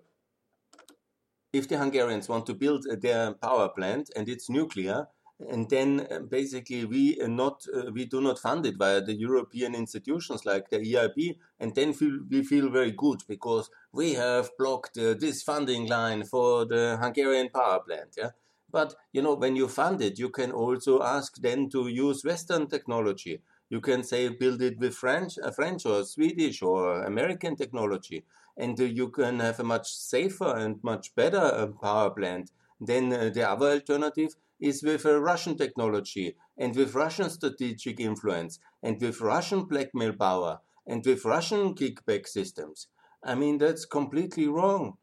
If 1.57 1.69
the 1.69 1.79
Hungarians 1.79 2.29
want 2.29 2.45
to 2.47 2.55
build 2.55 2.85
their 3.01 3.33
power 3.33 3.71
plant 3.71 4.11
and 4.15 4.29
it's 4.29 4.51
nuclear, 4.51 5.09
and 5.41 5.71
then 5.71 6.07
uh, 6.11 6.19
basically 6.19 6.85
we 6.85 7.19
uh, 7.19 7.29
not 7.29 7.65
uh, 7.75 7.91
we 7.93 8.05
do 8.05 8.21
not 8.21 8.39
fund 8.39 8.67
it 8.67 8.77
via 8.77 9.01
the 9.01 9.15
European 9.15 9.75
institutions 9.75 10.45
like 10.45 10.69
the 10.69 10.79
EIB, 10.79 11.37
and 11.59 11.75
then 11.75 11.95
feel, 11.95 12.19
we 12.31 12.45
feel 12.45 12.69
very 12.69 12.93
good 12.93 13.23
because 13.27 13.71
we 13.91 14.13
have 14.15 14.51
blocked 14.59 14.99
uh, 14.99 15.15
this 15.19 15.43
funding 15.43 15.87
line 15.89 16.25
for 16.25 16.67
the 16.67 16.99
Hungarian 17.01 17.49
power 17.49 17.81
plant. 17.81 18.11
Yeah, 18.19 18.33
but 18.71 18.95
you 19.15 19.23
know 19.23 19.35
when 19.35 19.57
you 19.57 19.67
fund 19.67 20.03
it, 20.03 20.19
you 20.19 20.29
can 20.29 20.53
also 20.53 21.03
ask 21.03 21.37
then 21.37 21.71
to 21.71 21.89
use 21.89 22.23
Western 22.23 22.67
technology. 22.67 23.41
You 23.71 23.81
can 23.81 24.05
say 24.05 24.29
build 24.29 24.61
it 24.61 24.79
with 24.79 24.95
French, 24.95 25.39
uh, 25.43 25.51
French 25.53 25.87
or 25.87 26.05
Swedish 26.05 26.61
or 26.61 27.03
American 27.03 27.57
technology, 27.57 28.25
and 28.57 28.81
uh, 28.81 28.85
you 28.85 29.09
can 29.11 29.41
have 29.41 29.61
a 29.61 29.65
much 29.65 29.89
safer 29.93 30.57
and 30.57 30.83
much 30.83 31.15
better 31.15 31.73
power 31.81 32.11
plant 32.11 32.51
than 32.81 33.11
the 33.11 33.49
other 33.49 33.71
alternative 33.71 34.35
is 34.61 34.83
with 34.83 35.05
a 35.05 35.21
Russian 35.21 35.57
technology 35.57 36.37
and 36.57 36.75
with 36.75 36.95
Russian 36.95 37.29
strategic 37.31 38.01
influence 38.01 38.59
and 38.83 39.01
with 39.01 39.21
Russian 39.21 39.65
blackmail 39.65 40.15
power 40.15 40.61
and 40.87 41.05
with 41.05 41.25
Russian 41.25 41.75
kickback 41.75 42.27
systems. 42.27 42.89
I 43.23 43.35
mean, 43.35 43.59
that's 43.59 43.85
completely 43.85 44.47
wrong. 44.47 44.97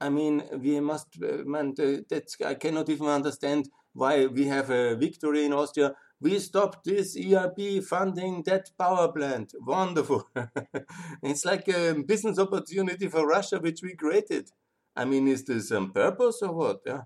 I 0.00 0.08
mean, 0.10 0.44
we 0.60 0.80
must, 0.80 1.08
uh, 1.22 1.44
man, 1.44 1.74
that's, 2.08 2.40
I 2.40 2.54
cannot 2.54 2.88
even 2.88 3.08
understand 3.08 3.68
why 3.92 4.26
we 4.26 4.46
have 4.46 4.70
a 4.70 4.94
victory 4.94 5.44
in 5.44 5.52
Austria. 5.52 5.94
We 6.20 6.38
stopped 6.40 6.84
this 6.84 7.16
EIB 7.16 7.84
funding 7.84 8.42
that 8.44 8.70
power 8.76 9.12
plant. 9.12 9.52
Wonderful. 9.60 10.28
it's 11.22 11.44
like 11.44 11.68
a 11.68 11.94
business 11.94 12.38
opportunity 12.38 13.08
for 13.08 13.26
Russia, 13.26 13.58
which 13.60 13.80
we 13.82 13.94
created. 13.94 14.50
I 14.96 15.04
mean, 15.04 15.28
is 15.28 15.44
this 15.44 15.70
on 15.70 15.92
purpose 15.92 16.42
or 16.42 16.52
what? 16.52 16.80
Yeah. 16.84 17.02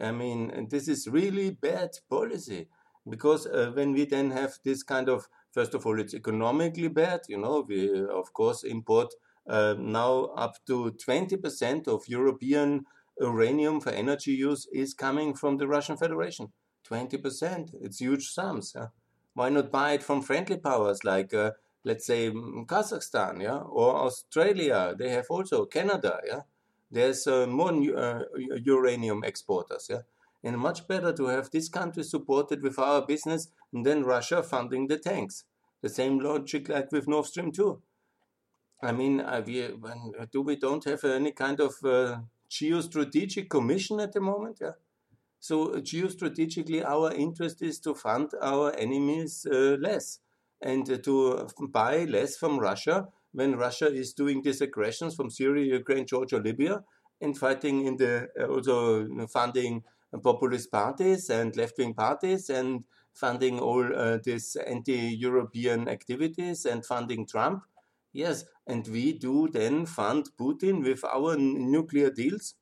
I 0.00 0.12
mean, 0.12 0.68
this 0.70 0.88
is 0.88 1.08
really 1.08 1.50
bad 1.50 1.90
policy 2.08 2.68
because 3.08 3.46
uh, 3.46 3.70
when 3.74 3.92
we 3.92 4.04
then 4.04 4.30
have 4.30 4.58
this 4.64 4.82
kind 4.82 5.08
of, 5.08 5.26
first 5.52 5.74
of 5.74 5.86
all, 5.86 5.98
it's 5.98 6.14
economically 6.14 6.88
bad. 6.88 7.20
You 7.28 7.38
know, 7.38 7.64
we 7.66 8.04
of 8.04 8.32
course 8.34 8.62
import 8.62 9.08
uh, 9.48 9.74
now 9.78 10.24
up 10.36 10.56
to 10.66 10.92
20% 11.08 11.88
of 11.88 12.06
European 12.08 12.84
uranium 13.18 13.80
for 13.80 13.90
energy 13.90 14.32
use 14.32 14.66
is 14.72 14.94
coming 14.94 15.34
from 15.34 15.56
the 15.58 15.66
Russian 15.66 15.96
Federation. 15.96 16.52
20%. 16.90 17.74
It's 17.80 17.98
huge 17.98 18.28
sums. 18.28 18.72
Yeah? 18.74 18.88
Why 19.34 19.48
not 19.48 19.70
buy 19.70 19.92
it 19.92 20.02
from 20.02 20.22
friendly 20.22 20.56
powers 20.56 21.04
like, 21.04 21.32
uh, 21.32 21.52
let's 21.84 22.06
say, 22.06 22.30
Kazakhstan, 22.30 23.42
yeah, 23.42 23.58
or 23.58 23.96
Australia? 23.96 24.94
They 24.98 25.10
have 25.10 25.26
also 25.30 25.66
Canada, 25.66 26.18
yeah 26.26 26.40
there's 26.90 27.26
uh, 27.26 27.46
more 27.46 27.72
uh, 27.72 28.22
uranium 28.64 29.22
exporters. 29.24 29.86
Yeah, 29.88 30.02
and 30.42 30.58
much 30.58 30.88
better 30.88 31.12
to 31.12 31.26
have 31.26 31.50
this 31.50 31.68
country 31.68 32.02
supported 32.02 32.62
with 32.62 32.78
our 32.78 33.06
business 33.06 33.48
than 33.72 34.04
Russia 34.04 34.42
funding 34.42 34.88
the 34.88 34.98
tanks. 34.98 35.44
The 35.82 35.88
same 35.88 36.18
logic 36.18 36.68
like 36.68 36.92
with 36.92 37.08
Nord 37.08 37.26
Stream 37.26 37.52
2. 37.52 37.80
I 38.82 38.92
mean, 38.92 39.20
uh, 39.20 39.42
we, 39.46 39.62
when, 39.68 40.12
do 40.32 40.42
we 40.42 40.56
don't 40.56 40.84
have 40.84 41.04
any 41.04 41.32
kind 41.32 41.60
of 41.60 41.74
uh, 41.84 42.18
geostrategic 42.50 43.48
commission 43.48 44.00
at 44.00 44.12
the 44.12 44.20
moment? 44.20 44.58
Yeah. 44.60 44.72
So 45.40 45.68
geostrategically, 45.80 46.84
our 46.84 47.12
interest 47.12 47.62
is 47.62 47.80
to 47.80 47.94
fund 47.94 48.30
our 48.42 48.74
enemies 48.76 49.46
uh, 49.50 49.76
less 49.80 50.20
and 50.60 51.02
to 51.02 51.48
buy 51.70 52.04
less 52.04 52.36
from 52.36 52.58
Russia 52.58 53.08
when 53.32 53.56
Russia 53.56 53.86
is 53.86 54.12
doing 54.12 54.42
these 54.42 54.60
aggressions 54.60 55.14
from 55.14 55.30
Syria, 55.30 55.64
Ukraine, 55.78 56.06
Georgia, 56.06 56.38
Libya, 56.38 56.84
and 57.20 57.36
fighting 57.36 57.86
in 57.86 57.96
the 57.96 58.28
uh, 58.38 58.46
also 58.46 59.06
funding 59.28 59.82
populist 60.22 60.70
parties 60.70 61.30
and 61.30 61.56
left-wing 61.56 61.94
parties 61.94 62.50
and 62.50 62.84
funding 63.14 63.58
all 63.60 63.84
uh, 63.94 64.18
these 64.22 64.56
anti-European 64.56 65.88
activities 65.88 66.66
and 66.66 66.84
funding 66.84 67.26
Trump. 67.26 67.62
Yes, 68.12 68.44
and 68.66 68.86
we 68.88 69.12
do 69.12 69.48
then 69.48 69.86
fund 69.86 70.30
Putin 70.38 70.82
with 70.82 71.04
our 71.04 71.36
nuclear 71.36 72.10
deals. 72.10 72.54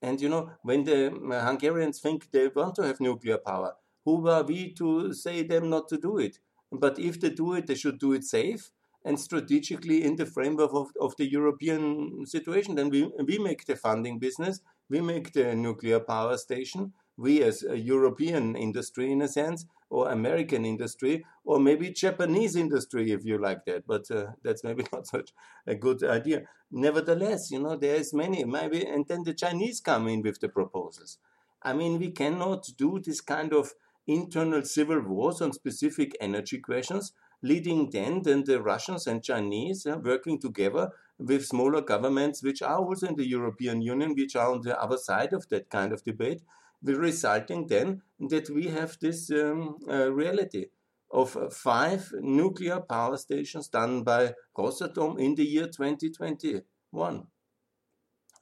And 0.00 0.20
you 0.20 0.28
know, 0.28 0.50
when 0.62 0.84
the 0.84 1.12
uh, 1.12 1.44
Hungarians 1.44 1.98
think 2.00 2.30
they 2.30 2.48
want 2.48 2.74
to 2.76 2.82
have 2.82 3.00
nuclear 3.00 3.38
power, 3.38 3.74
who 4.04 4.28
are 4.28 4.42
we 4.42 4.72
to 4.74 5.12
say 5.12 5.42
them 5.42 5.70
not 5.70 5.88
to 5.88 5.98
do 5.98 6.18
it? 6.18 6.38
But 6.70 6.98
if 6.98 7.20
they 7.20 7.30
do 7.30 7.54
it, 7.54 7.66
they 7.66 7.74
should 7.74 7.98
do 7.98 8.12
it 8.12 8.24
safe 8.24 8.70
and 9.04 9.18
strategically 9.18 10.04
in 10.04 10.16
the 10.16 10.26
framework 10.26 10.72
of, 10.72 10.88
of 11.00 11.16
the 11.16 11.30
European 11.30 12.26
situation. 12.26 12.74
Then 12.74 12.90
we, 12.90 13.10
we 13.26 13.38
make 13.38 13.64
the 13.66 13.76
funding 13.76 14.18
business, 14.18 14.60
we 14.88 15.00
make 15.00 15.32
the 15.32 15.54
nuclear 15.54 16.00
power 16.00 16.36
station, 16.36 16.92
we 17.18 17.42
as 17.42 17.62
a 17.62 17.76
European 17.76 18.56
industry 18.56 19.12
in 19.12 19.20
a 19.20 19.28
sense, 19.28 19.66
or 19.90 20.10
American 20.10 20.64
industry, 20.64 21.24
or 21.44 21.58
maybe 21.58 21.90
Japanese 21.90 22.56
industry 22.56 23.10
if 23.10 23.24
you 23.24 23.38
like 23.38 23.64
that. 23.66 23.86
But 23.86 24.10
uh, 24.10 24.28
that's 24.42 24.64
maybe 24.64 24.84
not 24.92 25.06
such 25.06 25.32
a 25.66 25.74
good 25.74 26.02
idea. 26.04 26.44
Nevertheless, 26.70 27.50
you 27.50 27.60
know, 27.60 27.76
there 27.76 27.96
is 27.96 28.14
many, 28.14 28.44
maybe, 28.44 28.86
and 28.86 29.06
then 29.06 29.24
the 29.24 29.34
Chinese 29.34 29.80
come 29.80 30.08
in 30.08 30.22
with 30.22 30.40
the 30.40 30.48
proposals. 30.48 31.18
I 31.62 31.72
mean, 31.72 31.98
we 31.98 32.12
cannot 32.12 32.68
do 32.78 33.00
this 33.04 33.20
kind 33.20 33.52
of 33.52 33.74
internal 34.06 34.62
civil 34.62 35.00
wars 35.00 35.42
on 35.42 35.52
specific 35.52 36.16
energy 36.20 36.58
questions 36.58 37.12
leading 37.42 37.90
then 37.90 38.22
then 38.22 38.44
the 38.44 38.60
Russians 38.60 39.06
and 39.06 39.22
Chinese 39.22 39.86
uh, 39.86 39.98
working 40.02 40.40
together 40.40 40.90
with 41.18 41.46
smaller 41.46 41.80
governments, 41.80 42.42
which 42.42 42.62
are 42.62 42.78
also 42.78 43.08
in 43.08 43.16
the 43.16 43.26
European 43.26 43.82
Union, 43.82 44.14
which 44.14 44.36
are 44.36 44.52
on 44.52 44.62
the 44.62 44.80
other 44.80 44.96
side 44.96 45.32
of 45.32 45.48
that 45.48 45.68
kind 45.68 45.92
of 45.92 46.02
debate, 46.04 46.42
resulting 46.82 47.66
then 47.66 48.02
that 48.20 48.50
we 48.50 48.68
have 48.68 48.96
this 49.00 49.30
um, 49.30 49.78
uh, 49.88 50.12
reality 50.12 50.66
of 51.10 51.36
uh, 51.36 51.48
five 51.50 52.12
nuclear 52.20 52.80
power 52.80 53.16
stations 53.16 53.68
done 53.68 54.02
by 54.02 54.34
Rosatom 54.56 55.18
in 55.18 55.34
the 55.34 55.44
year 55.44 55.66
2021. 55.66 57.26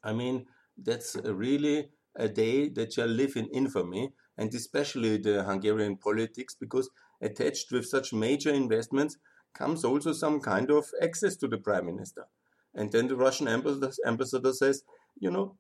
I 0.03 0.13
mean, 0.13 0.47
that's 0.77 1.17
really 1.25 1.91
a 2.15 2.29
day 2.29 2.69
that 2.71 2.93
shall 2.93 3.09
live 3.09 3.37
in 3.37 3.47
infamy, 3.47 4.13
and 4.37 4.53
especially 4.55 5.19
the 5.19 5.45
Hungarian 5.45 5.97
politics, 5.97 6.55
because 6.59 6.91
attached 7.21 7.71
with 7.73 7.87
such 7.87 8.13
major 8.13 8.51
investments 8.51 9.17
comes 9.55 9.85
also 9.85 10.13
some 10.13 10.41
kind 10.41 10.71
of 10.71 10.87
access 11.03 11.37
to 11.37 11.49
the 11.49 11.59
prime 11.59 11.87
minister. 11.87 12.27
And 12.75 12.93
then 12.93 13.09
the 13.09 13.17
Russian 13.17 13.49
ambassador, 13.49 13.91
ambassador 14.07 14.53
says, 14.53 14.83
you 15.19 15.31
know, 15.31 15.57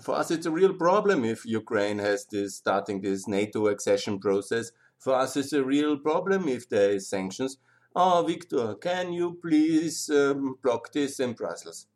for 0.00 0.16
us 0.16 0.30
it's 0.30 0.46
a 0.46 0.50
real 0.50 0.74
problem 0.74 1.24
if 1.24 1.44
Ukraine 1.44 1.98
has 1.98 2.26
this 2.26 2.56
starting 2.56 3.00
this 3.00 3.28
NATO 3.28 3.66
accession 3.66 4.18
process. 4.18 4.72
For 4.98 5.14
us 5.14 5.36
it's 5.36 5.52
a 5.52 5.64
real 5.64 5.98
problem 5.98 6.48
if 6.48 6.68
there 6.68 6.90
is 6.90 7.08
sanctions. 7.08 7.58
Oh, 7.94 8.24
Victor, 8.26 8.74
can 8.74 9.12
you 9.12 9.38
please 9.42 10.08
um, 10.10 10.56
block 10.62 10.92
this 10.92 11.18
in 11.18 11.32
Brussels? 11.32 11.86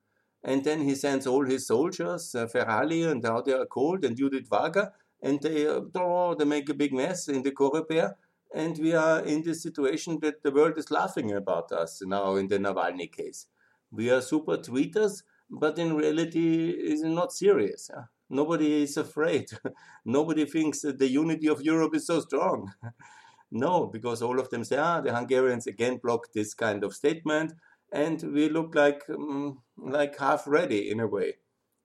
And 0.42 0.64
then 0.64 0.83
he 0.83 0.94
sends 0.94 1.26
all 1.26 1.44
his 1.44 1.66
soldiers, 1.66 2.35
uh, 2.35 2.47
Ferrari 2.47 3.02
and 3.02 3.25
how 3.25 3.40
they 3.40 3.52
are 3.52 3.64
called, 3.66 4.04
and 4.04 4.16
Judith 4.16 4.49
Varga, 4.49 4.92
and 5.23 5.40
they, 5.40 5.66
uh, 5.66 5.80
oh, 5.94 6.35
they 6.35 6.44
make 6.44 6.68
a 6.68 6.75
big 6.75 6.92
mess 6.92 7.28
in 7.28 7.42
the 7.42 7.52
Coreper. 7.52 8.14
And 8.54 8.76
we 8.78 8.94
are 8.94 9.21
in 9.21 9.42
this 9.42 9.62
situation 9.62 10.18
that 10.21 10.42
the 10.42 10.50
world 10.50 10.76
is 10.78 10.90
laughing 10.90 11.33
about 11.33 11.73
us 11.73 12.02
now 12.04 12.37
in 12.37 12.49
the 12.49 12.59
Navalny 12.59 13.11
case. 13.11 13.47
We 13.90 14.11
are 14.11 14.21
super 14.21 14.56
tweeters, 14.59 15.23
but 15.50 15.78
in 15.78 15.94
reality, 15.94 16.70
it's 16.70 17.02
not 17.02 17.32
serious. 17.32 17.90
Nobody 18.30 18.82
is 18.82 18.96
afraid. 18.96 19.46
Nobody 20.04 20.44
thinks 20.46 20.80
that 20.80 20.98
the 20.98 21.08
unity 21.08 21.48
of 21.48 21.62
Europe 21.62 21.94
is 21.94 22.06
so 22.06 22.20
strong. 22.20 22.72
no, 23.50 23.86
because 23.86 24.22
all 24.22 24.40
of 24.40 24.50
them 24.50 24.64
say, 24.64 24.76
ah, 24.78 25.00
the 25.00 25.14
Hungarians 25.14 25.66
again 25.66 25.98
block 26.02 26.32
this 26.32 26.54
kind 26.54 26.82
of 26.82 26.94
statement, 26.94 27.52
and 27.92 28.22
we 28.32 28.48
look 28.48 28.74
like 28.74 29.02
um, 29.10 29.58
like 29.76 30.18
half 30.18 30.44
ready 30.46 30.90
in 30.90 31.00
a 31.00 31.06
way, 31.06 31.34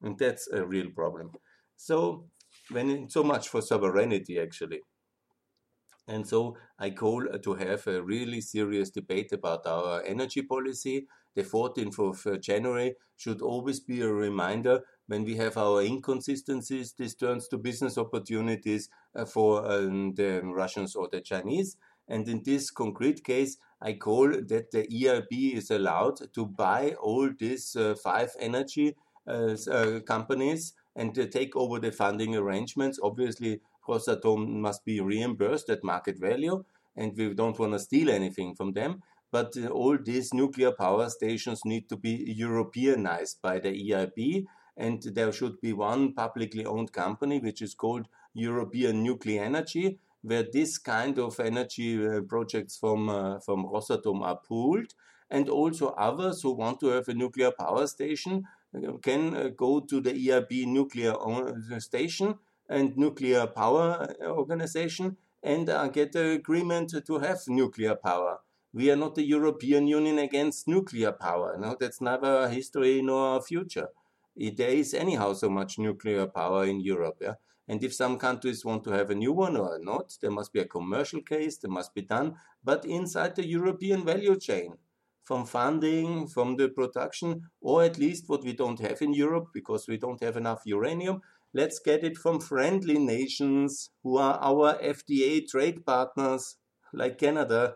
and 0.02 0.18
that's 0.18 0.48
a 0.52 0.66
real 0.66 0.90
problem. 0.96 1.32
So, 1.76 2.26
when 2.72 3.10
so 3.10 3.24
much 3.24 3.50
for 3.50 3.62
sovereignty 3.62 4.40
actually. 4.40 4.82
And 6.08 6.28
so 6.28 6.58
I 6.80 6.90
call 6.90 7.28
to 7.44 7.54
have 7.54 7.86
a 7.86 8.02
really 8.02 8.42
serious 8.42 8.90
debate 8.90 9.32
about 9.32 9.68
our 9.68 10.04
energy 10.04 10.42
policy. 10.42 11.08
The 11.36 11.44
14th 11.44 12.00
of 12.00 12.28
uh, 12.28 12.38
January 12.38 12.96
should 13.16 13.42
always 13.42 13.80
be 13.80 14.02
a 14.02 14.12
reminder 14.12 14.82
when 15.08 15.26
we 15.26 15.36
have 15.38 15.58
our 15.58 15.82
inconsistencies, 15.82 16.94
this 16.94 17.16
turns 17.16 17.48
to 17.48 17.58
business 17.58 17.98
opportunities 17.98 18.90
uh, 19.16 19.26
for 19.26 19.70
um, 19.70 20.14
the 20.14 20.42
Russians 20.44 20.96
or 20.96 21.10
the 21.12 21.20
Chinese. 21.20 21.78
And 22.08 22.28
in 22.28 22.44
this 22.44 22.72
concrete 22.72 23.24
case, 23.24 23.58
I 23.82 23.94
call 23.94 24.30
that 24.30 24.72
the 24.72 24.88
EIB 24.88 25.56
is 25.56 25.72
allowed 25.72 26.34
to 26.34 26.46
buy 26.46 26.96
all 27.02 27.30
these 27.38 27.76
uh, 27.76 27.96
five 28.04 28.32
energy 28.40 28.96
uh, 29.28 29.56
uh 29.72 30.00
companies 30.00 30.74
and 30.96 31.14
take 31.32 31.56
over 31.56 31.80
the 31.80 31.92
funding 31.92 32.36
arrangements. 32.36 33.00
Obviously, 33.02 33.62
Rosatom 33.88 34.48
must 34.48 34.86
be 34.86 35.02
reimbursed 35.02 35.70
at 35.70 35.84
market 35.84 36.20
value, 36.20 36.64
and 36.96 37.16
we 37.18 37.34
don't 37.34 37.58
want 37.58 37.74
to 37.74 37.80
steal 37.80 38.10
anything 38.10 38.54
from 38.56 38.74
them. 38.74 39.02
But 39.32 39.56
uh, 39.58 39.68
all 39.68 39.98
these 39.98 40.34
nuclear 40.34 40.72
power 40.72 41.10
stations 41.10 41.62
need 41.66 41.88
to 41.90 41.98
be 41.98 42.34
Europeanized 42.38 43.42
by 43.42 43.60
the 43.60 43.70
EIB, 43.70 44.46
and 44.76 45.02
there 45.04 45.32
should 45.32 45.60
be 45.62 45.74
one 45.74 46.14
publicly 46.14 46.66
owned 46.66 46.94
company 46.94 47.40
which 47.40 47.62
is 47.62 47.76
called 47.76 48.08
European 48.34 49.04
Nuclear 49.04 49.44
Energy, 49.44 50.00
where 50.22 50.46
this 50.52 50.78
kind 50.78 51.20
of 51.20 51.40
energy 51.40 52.06
uh, 52.06 52.22
projects 52.22 52.78
from 52.78 53.10
uh, 53.10 53.40
from 53.40 53.66
Rosatom 53.66 54.22
are 54.22 54.40
pooled, 54.48 54.94
and 55.30 55.50
also 55.50 55.90
others 55.90 56.42
who 56.42 56.52
want 56.54 56.80
to 56.80 56.88
have 56.88 57.08
a 57.08 57.14
nuclear 57.14 57.52
power 57.52 57.88
station 57.88 58.46
uh, 58.76 58.94
can 59.02 59.36
uh, 59.36 59.50
go 59.50 59.80
to 59.80 60.02
the 60.02 60.12
EIB 60.12 60.66
nuclear 60.66 61.14
uh, 61.14 61.80
station 61.80 62.36
and 62.70 62.96
nuclear 62.98 63.48
power 63.48 64.14
organization 64.22 65.18
and 65.42 65.68
get 65.94 66.14
an 66.16 66.32
agreement 66.32 66.94
to 67.08 67.18
have 67.18 67.40
nuclear 67.48 67.96
power. 67.96 68.40
We 68.74 68.92
are 68.92 68.96
not 68.96 69.16
the 69.16 69.24
European 69.24 69.88
Union 69.88 70.20
against 70.20 70.68
nuclear 70.68 71.12
power. 71.12 71.58
No, 71.60 71.76
that's 71.80 72.02
never 72.02 72.50
history 72.50 73.02
nor 73.02 73.28
our 73.28 73.42
future. 73.42 73.90
There 74.36 74.70
is 74.70 74.94
anyhow 74.94 75.34
so 75.34 75.50
much 75.50 75.80
nuclear 75.80 76.28
power 76.28 76.66
in 76.66 76.80
Europe. 76.80 77.18
Yeah? 77.22 77.36
And 77.68 77.84
if 77.84 77.94
some 77.94 78.18
countries 78.18 78.64
want 78.64 78.84
to 78.86 78.92
have 78.92 79.10
a 79.10 79.16
new 79.16 79.34
one 79.34 79.58
or 79.58 79.80
not, 79.80 80.18
there 80.22 80.32
must 80.32 80.54
be 80.54 80.60
a 80.60 80.66
commercial 80.66 81.22
case, 81.22 81.58
there 81.58 81.72
must 81.72 81.94
be 81.94 82.02
done, 82.02 82.36
but 82.64 82.86
inside 82.86 83.36
the 83.36 83.48
European 83.48 84.06
value 84.06 84.38
chain, 84.40 84.74
from 85.24 85.46
funding, 85.46 86.28
from 86.28 86.56
the 86.58 86.70
production, 86.70 87.50
or 87.62 87.84
at 87.84 87.98
least 87.98 88.30
what 88.30 88.44
we 88.44 88.54
don't 88.54 88.80
have 88.80 89.02
in 89.02 89.14
Europe 89.14 89.48
because 89.54 89.88
we 89.88 89.98
don't 89.98 90.24
have 90.24 90.38
enough 90.38 90.62
uranium, 90.66 91.22
Let's 91.52 91.80
get 91.80 92.04
it 92.04 92.16
from 92.16 92.40
friendly 92.40 93.00
nations 93.00 93.90
who 94.04 94.18
are 94.18 94.38
our 94.40 94.78
FTA 94.78 95.48
trade 95.48 95.84
partners, 95.84 96.58
like 96.94 97.18
Canada, 97.18 97.74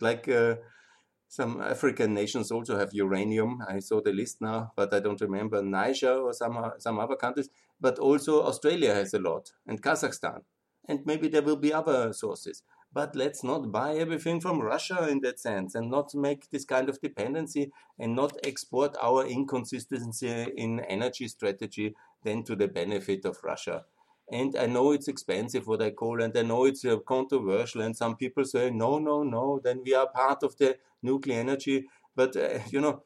like 0.00 0.28
uh, 0.28 0.56
some 1.28 1.60
African 1.60 2.14
nations 2.14 2.50
also 2.50 2.78
have 2.78 2.92
uranium. 2.92 3.58
I 3.68 3.80
saw 3.80 4.00
the 4.00 4.12
list 4.12 4.40
now, 4.40 4.72
but 4.76 4.94
I 4.94 5.00
don't 5.00 5.20
remember 5.20 5.62
Niger 5.62 6.18
or 6.18 6.32
some 6.32 6.72
some 6.78 6.98
other 6.98 7.16
countries. 7.16 7.48
But 7.80 7.98
also 7.98 8.42
Australia 8.42 8.94
has 8.94 9.14
a 9.14 9.18
lot, 9.18 9.52
and 9.66 9.82
Kazakhstan, 9.82 10.42
and 10.88 11.00
maybe 11.04 11.28
there 11.28 11.42
will 11.42 11.56
be 11.56 11.72
other 11.72 12.12
sources. 12.12 12.62
But 12.92 13.16
let's 13.16 13.42
not 13.42 13.72
buy 13.72 13.96
everything 13.96 14.40
from 14.40 14.60
Russia 14.60 15.08
in 15.08 15.20
that 15.22 15.40
sense, 15.40 15.74
and 15.74 15.90
not 15.90 16.14
make 16.14 16.50
this 16.50 16.64
kind 16.64 16.88
of 16.88 17.00
dependency, 17.00 17.72
and 17.98 18.14
not 18.14 18.36
export 18.44 18.96
our 19.02 19.26
inconsistency 19.26 20.46
in 20.56 20.80
energy 20.80 21.26
strategy 21.26 21.96
then 22.22 22.44
to 22.44 22.54
the 22.54 22.68
benefit 22.68 23.24
of 23.24 23.42
Russia. 23.42 23.84
And 24.30 24.56
I 24.56 24.66
know 24.66 24.92
it's 24.92 25.08
expensive 25.08 25.66
what 25.66 25.82
I 25.82 25.90
call, 25.90 26.22
and 26.22 26.36
I 26.36 26.42
know 26.42 26.64
it's 26.64 26.84
uh, 26.84 26.96
controversial, 26.98 27.82
and 27.82 27.96
some 27.96 28.16
people 28.16 28.44
say, 28.44 28.70
no, 28.70 28.98
no, 28.98 29.22
no, 29.22 29.60
then 29.62 29.82
we 29.84 29.94
are 29.94 30.08
part 30.08 30.42
of 30.42 30.56
the 30.56 30.78
nuclear 31.02 31.40
energy. 31.40 31.86
But, 32.16 32.36
uh, 32.36 32.60
you 32.70 32.80
know, 32.80 33.02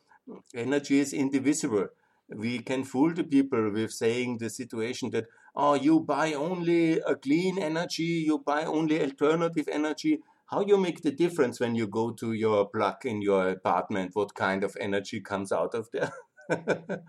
energy 0.54 1.00
is 1.00 1.12
indivisible. 1.12 1.88
We 2.28 2.59
can 2.61 2.85
fool 2.85 3.14
the 3.14 3.24
people 3.24 3.70
with 3.70 3.90
saying 3.90 4.38
the 4.38 4.50
situation 4.50 5.11
that, 5.11 5.26
oh, 5.57 5.74
you 5.74 6.00
buy 6.00 6.35
only 6.35 7.00
a 7.00 7.16
clean 7.16 7.59
energy, 7.59 8.24
you 8.26 8.38
buy 8.38 8.64
only 8.64 9.00
alternative 9.02 9.68
energy. 9.72 10.20
How 10.46 10.61
you 10.61 10.76
make 10.78 11.02
the 11.02 11.11
difference 11.11 11.59
when 11.61 11.74
you 11.74 11.87
go 11.87 12.11
to 12.12 12.33
your 12.33 12.68
plug 12.68 13.04
in 13.04 13.22
your 13.22 13.48
apartment? 13.48 14.14
What 14.14 14.35
kind 14.35 14.62
of 14.62 14.76
energy 14.81 15.20
comes 15.20 15.52
out 15.52 15.74
of 15.74 15.88
there? 15.92 16.12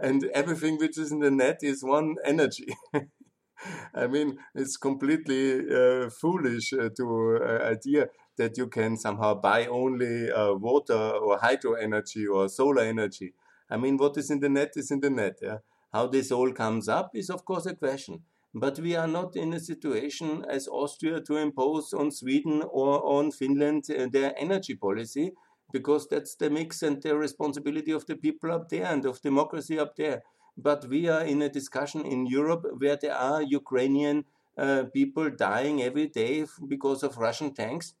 and 0.00 0.24
everything 0.32 0.78
which 0.78 0.98
is 0.98 1.12
in 1.12 1.20
the 1.20 1.30
net 1.30 1.58
is 1.62 1.82
one 1.82 2.16
energy. 2.24 2.74
I 3.94 4.06
mean, 4.06 4.38
it's 4.54 4.76
completely 4.76 5.60
uh, 5.60 6.10
foolish 6.10 6.72
uh, 6.72 6.90
to 6.96 7.40
uh, 7.42 7.70
idea 7.70 8.08
that 8.36 8.56
you 8.58 8.66
can 8.68 8.96
somehow 8.96 9.34
buy 9.34 9.66
only 9.66 10.30
uh, 10.30 10.54
water 10.54 10.94
or 10.94 11.38
hydro 11.38 11.74
energy 11.74 12.26
or 12.26 12.48
solar 12.48 12.82
energy. 12.82 13.34
I 13.70 13.76
mean, 13.76 13.96
what 13.96 14.16
is 14.16 14.30
in 14.30 14.40
the 14.40 14.48
net 14.48 14.72
is 14.76 14.90
in 14.90 15.00
the 15.00 15.10
net. 15.10 15.38
Yeah? 15.42 15.58
How 15.92 16.06
this 16.06 16.30
all 16.30 16.52
comes 16.52 16.88
up 16.88 17.10
is, 17.14 17.30
of 17.30 17.44
course, 17.44 17.66
a 17.66 17.74
question. 17.74 18.22
But 18.54 18.78
we 18.78 18.96
are 18.96 19.08
not 19.08 19.36
in 19.36 19.52
a 19.52 19.60
situation 19.60 20.44
as 20.48 20.68
Austria 20.68 21.20
to 21.22 21.36
impose 21.36 21.92
on 21.92 22.10
Sweden 22.10 22.62
or 22.62 23.04
on 23.04 23.30
Finland 23.30 23.84
uh, 23.90 24.06
their 24.10 24.34
energy 24.38 24.74
policy 24.74 25.32
because 25.72 26.08
that's 26.08 26.36
the 26.36 26.48
mix 26.48 26.82
and 26.82 27.02
the 27.02 27.16
responsibility 27.16 27.92
of 27.92 28.06
the 28.06 28.16
people 28.16 28.52
up 28.52 28.68
there 28.68 28.86
and 28.86 29.04
of 29.04 29.20
democracy 29.20 29.78
up 29.78 29.96
there. 29.96 30.22
But 30.56 30.86
we 30.88 31.08
are 31.08 31.22
in 31.22 31.42
a 31.42 31.48
discussion 31.48 32.04
in 32.04 32.26
Europe 32.26 32.66
where 32.78 32.96
there 32.96 33.14
are 33.14 33.42
Ukrainian 33.42 34.24
uh, 34.56 34.84
people 34.92 35.30
dying 35.30 35.82
every 35.82 36.08
day 36.08 36.46
because 36.66 37.02
of 37.02 37.18
Russian 37.18 37.52
tanks. 37.52 37.94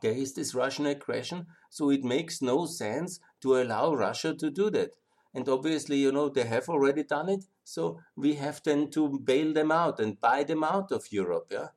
There 0.00 0.12
is 0.12 0.34
this 0.34 0.54
Russian 0.54 0.86
aggression, 0.86 1.46
so 1.70 1.90
it 1.90 2.04
makes 2.04 2.40
no 2.40 2.66
sense 2.66 3.20
to 3.42 3.56
allow 3.56 3.94
Russia 3.94 4.34
to 4.34 4.50
do 4.50 4.70
that. 4.70 4.90
And 5.34 5.48
obviously, 5.48 5.98
you 5.98 6.12
know, 6.12 6.28
they 6.28 6.44
have 6.44 6.68
already 6.68 7.02
done 7.02 7.28
it, 7.28 7.44
so 7.64 8.00
we 8.16 8.34
have 8.34 8.62
then 8.62 8.90
to 8.92 9.18
bail 9.18 9.52
them 9.52 9.70
out 9.70 10.00
and 10.00 10.20
buy 10.20 10.44
them 10.44 10.64
out 10.64 10.92
of 10.92 11.12
Europe. 11.12 11.48
Yeah, 11.50 11.68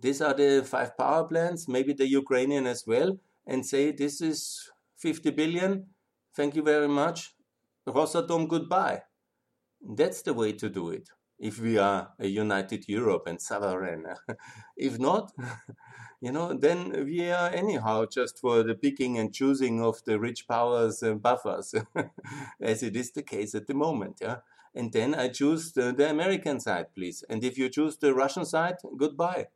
these 0.00 0.22
are 0.22 0.34
the 0.34 0.64
five 0.66 0.96
power 0.96 1.24
plants, 1.24 1.68
maybe 1.68 1.92
the 1.92 2.08
Ukrainian 2.08 2.66
as 2.66 2.86
well 2.86 3.18
and 3.46 3.64
say, 3.64 3.92
This 3.92 4.20
is 4.20 4.70
50 4.96 5.30
billion. 5.30 5.86
Thank 6.34 6.56
you 6.56 6.62
very 6.62 6.88
much. 6.88 7.34
Rosatom, 7.86 8.48
goodbye. 8.48 9.02
That's 9.86 10.22
the 10.22 10.34
way 10.34 10.52
to 10.52 10.68
do 10.68 10.90
it 10.90 11.10
if 11.38 11.60
we 11.60 11.76
are 11.78 12.12
a 12.18 12.26
united 12.26 12.88
Europe 12.88 13.26
and 13.26 13.40
sovereign. 13.40 14.06
if 14.76 14.98
not, 14.98 15.32
you 16.20 16.32
know, 16.32 16.54
then 16.54 17.04
we 17.04 17.30
are 17.30 17.50
anyhow 17.50 18.06
just 18.06 18.38
for 18.38 18.62
the 18.62 18.74
picking 18.74 19.18
and 19.18 19.34
choosing 19.34 19.82
of 19.82 20.02
the 20.04 20.18
rich 20.18 20.46
powers 20.48 21.02
and 21.02 21.20
buffers, 21.20 21.74
as 22.60 22.82
it 22.82 22.96
is 22.96 23.12
the 23.12 23.22
case 23.22 23.54
at 23.54 23.66
the 23.66 23.74
moment. 23.74 24.18
Yeah. 24.20 24.38
And 24.74 24.92
then 24.92 25.14
I 25.14 25.28
choose 25.28 25.72
the, 25.72 25.92
the 25.92 26.10
American 26.10 26.60
side, 26.60 26.94
please. 26.94 27.22
And 27.28 27.44
if 27.44 27.58
you 27.58 27.68
choose 27.68 27.96
the 27.96 28.14
Russian 28.14 28.44
side, 28.44 28.76
goodbye 28.96 29.48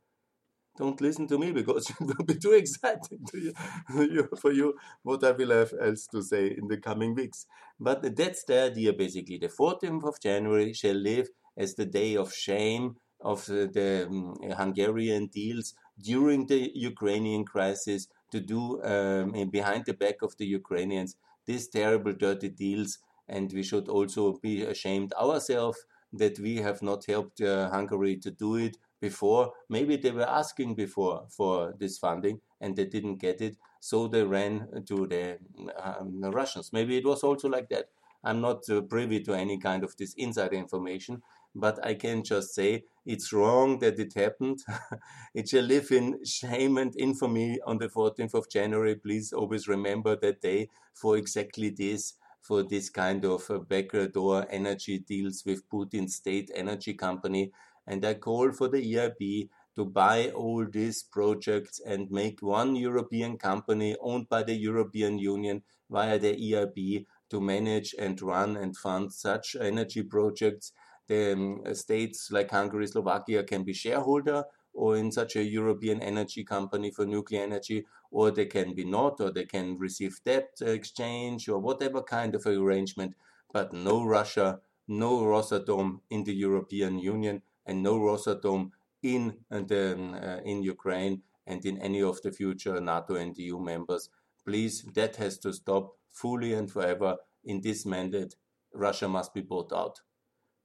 don't 0.77 1.01
listen 1.01 1.27
to 1.27 1.37
me 1.37 1.51
because 1.51 1.89
it 2.01 2.17
will 2.17 2.25
be 2.25 2.35
too 2.35 2.53
exciting 2.53 3.19
you, 3.33 4.29
for 4.39 4.51
you 4.51 4.75
what 5.03 5.23
I 5.23 5.31
will 5.31 5.51
have 5.51 5.73
else 5.79 6.07
to 6.07 6.21
say 6.21 6.47
in 6.57 6.67
the 6.67 6.77
coming 6.77 7.15
weeks. 7.15 7.45
But 7.79 8.15
that's 8.15 8.43
the 8.45 8.63
idea 8.63 8.93
basically. 8.93 9.37
The 9.37 9.49
14th 9.49 10.07
of 10.07 10.21
January 10.21 10.73
shall 10.73 10.95
live 10.95 11.29
as 11.57 11.75
the 11.75 11.85
day 11.85 12.15
of 12.15 12.33
shame 12.33 12.95
of 13.21 13.45
the 13.45 14.07
um, 14.09 14.35
Hungarian 14.57 15.27
deals 15.27 15.73
during 16.01 16.47
the 16.47 16.71
Ukrainian 16.73 17.43
crisis 17.43 18.07
to 18.31 18.39
do 18.39 18.81
um, 18.83 19.49
behind 19.49 19.85
the 19.85 19.93
back 19.93 20.21
of 20.21 20.37
the 20.37 20.45
Ukrainians 20.45 21.17
these 21.49 21.67
terrible, 21.67 22.13
dirty 22.13 22.49
deals. 22.49 22.99
And 23.27 23.51
we 23.51 23.63
should 23.63 23.87
also 23.89 24.33
be 24.41 24.63
ashamed 24.63 25.13
ourselves 25.13 25.79
that 26.13 26.39
we 26.39 26.57
have 26.57 26.81
not 26.81 27.05
helped 27.05 27.41
uh, 27.41 27.69
Hungary 27.69 28.17
to 28.17 28.31
do 28.31 28.55
it 28.55 28.77
before. 28.99 29.53
Maybe 29.69 29.97
they 29.97 30.11
were 30.11 30.29
asking 30.29 30.75
before 30.75 31.25
for 31.29 31.73
this 31.79 31.97
funding 31.97 32.41
and 32.61 32.75
they 32.75 32.85
didn't 32.85 33.17
get 33.17 33.41
it, 33.41 33.57
so 33.79 34.07
they 34.07 34.23
ran 34.23 34.67
to 34.87 35.07
the, 35.07 35.39
um, 35.81 36.19
the 36.21 36.31
Russians. 36.31 36.71
Maybe 36.73 36.97
it 36.97 37.05
was 37.05 37.23
also 37.23 37.47
like 37.47 37.69
that. 37.69 37.89
I'm 38.23 38.41
not 38.41 38.69
uh, 38.69 38.81
privy 38.81 39.21
to 39.21 39.33
any 39.33 39.57
kind 39.57 39.83
of 39.83 39.95
this 39.95 40.13
insider 40.17 40.55
information, 40.55 41.21
but 41.55 41.83
I 41.85 41.93
can 41.93 42.23
just 42.23 42.53
say 42.53 42.83
it's 43.05 43.31
wrong 43.31 43.79
that 43.79 43.97
it 43.99 44.13
happened. 44.13 44.59
it 45.33 45.49
shall 45.49 45.63
live 45.63 45.91
in 45.91 46.23
shame 46.25 46.77
and 46.77 46.93
infamy 46.97 47.59
on 47.65 47.77
the 47.77 47.87
14th 47.87 48.33
of 48.33 48.49
January. 48.49 48.95
Please 48.95 49.31
always 49.31 49.67
remember 49.67 50.15
that 50.17 50.41
day 50.41 50.69
for 50.93 51.17
exactly 51.17 51.69
this, 51.69 52.13
for 52.41 52.63
this 52.63 52.89
kind 52.89 53.25
of 53.25 53.49
uh, 53.49 53.59
backdoor 53.59 54.47
energy 54.49 54.99
deals 54.99 55.43
with 55.45 55.67
Putin's 55.69 56.15
state 56.15 56.51
energy 56.53 56.93
company. 56.93 57.51
And 57.89 58.05
I 58.05 58.13
call 58.13 58.51
for 58.51 58.69
the 58.69 58.81
EIB 58.93 59.49
to 59.75 59.83
buy 59.83 60.29
all 60.29 60.65
these 60.65 61.01
projects 61.01 61.81
and 61.85 62.11
make 62.11 62.41
one 62.41 62.75
European 62.75 63.37
company 63.37 63.95
owned 63.99 64.29
by 64.29 64.43
the 64.43 64.53
European 64.53 65.17
Union 65.17 65.63
via 65.89 66.19
the 66.19 66.35
EIB 66.35 67.07
to 67.31 67.41
manage 67.41 67.95
and 67.97 68.21
run 68.21 68.55
and 68.57 68.77
fund 68.77 69.11
such 69.11 69.55
energy 69.59 70.03
projects. 70.03 70.71
The 71.07 71.33
um, 71.33 71.63
states 71.73 72.29
like 72.31 72.51
Hungary, 72.51 72.85
Slovakia 72.85 73.43
can 73.43 73.63
be 73.63 73.73
shareholder 73.73 74.45
or 74.73 74.95
in 74.95 75.11
such 75.11 75.35
a 75.35 75.43
European 75.43 76.01
energy 76.01 76.43
company 76.43 76.91
for 76.91 77.05
nuclear 77.05 77.43
energy, 77.43 77.85
or 78.11 78.31
they 78.31 78.45
can 78.45 78.73
be 78.73 78.85
not, 78.85 79.19
or 79.19 79.31
they 79.31 79.45
can 79.45 79.77
receive 79.77 80.19
debt 80.23 80.49
exchange 80.61 81.49
or 81.49 81.59
whatever 81.59 82.01
kind 82.01 82.35
of 82.35 82.45
arrangement, 82.45 83.15
but 83.51 83.73
no 83.73 84.03
Russia, 84.03 84.59
no 84.87 85.21
Rosatom 85.21 85.99
in 86.09 86.23
the 86.23 86.33
European 86.33 86.99
Union, 86.99 87.41
and 87.69 87.83
no 87.83 87.99
Rosatom 87.99 88.71
in 89.03 89.37
the, 89.49 89.93
um, 89.93 90.13
uh, 90.15 90.39
in 90.43 90.63
Ukraine 90.63 91.21
and 91.45 91.63
in 91.65 91.77
any 91.77 92.01
of 92.01 92.21
the 92.23 92.31
future 92.31 92.81
NATO 92.81 93.15
and 93.15 93.37
EU 93.37 93.59
members. 93.59 94.09
Please, 94.45 94.83
that 94.95 95.17
has 95.17 95.37
to 95.39 95.53
stop 95.53 95.85
fully 96.09 96.53
and 96.53 96.69
forever 96.71 97.17
in 97.43 97.61
this 97.61 97.85
mandate. 97.85 98.35
Russia 98.73 99.07
must 99.07 99.33
be 99.33 99.41
bought 99.41 99.71
out. 99.71 100.01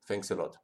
Thanks 0.09 0.31
a 0.31 0.35
lot. 0.35 0.64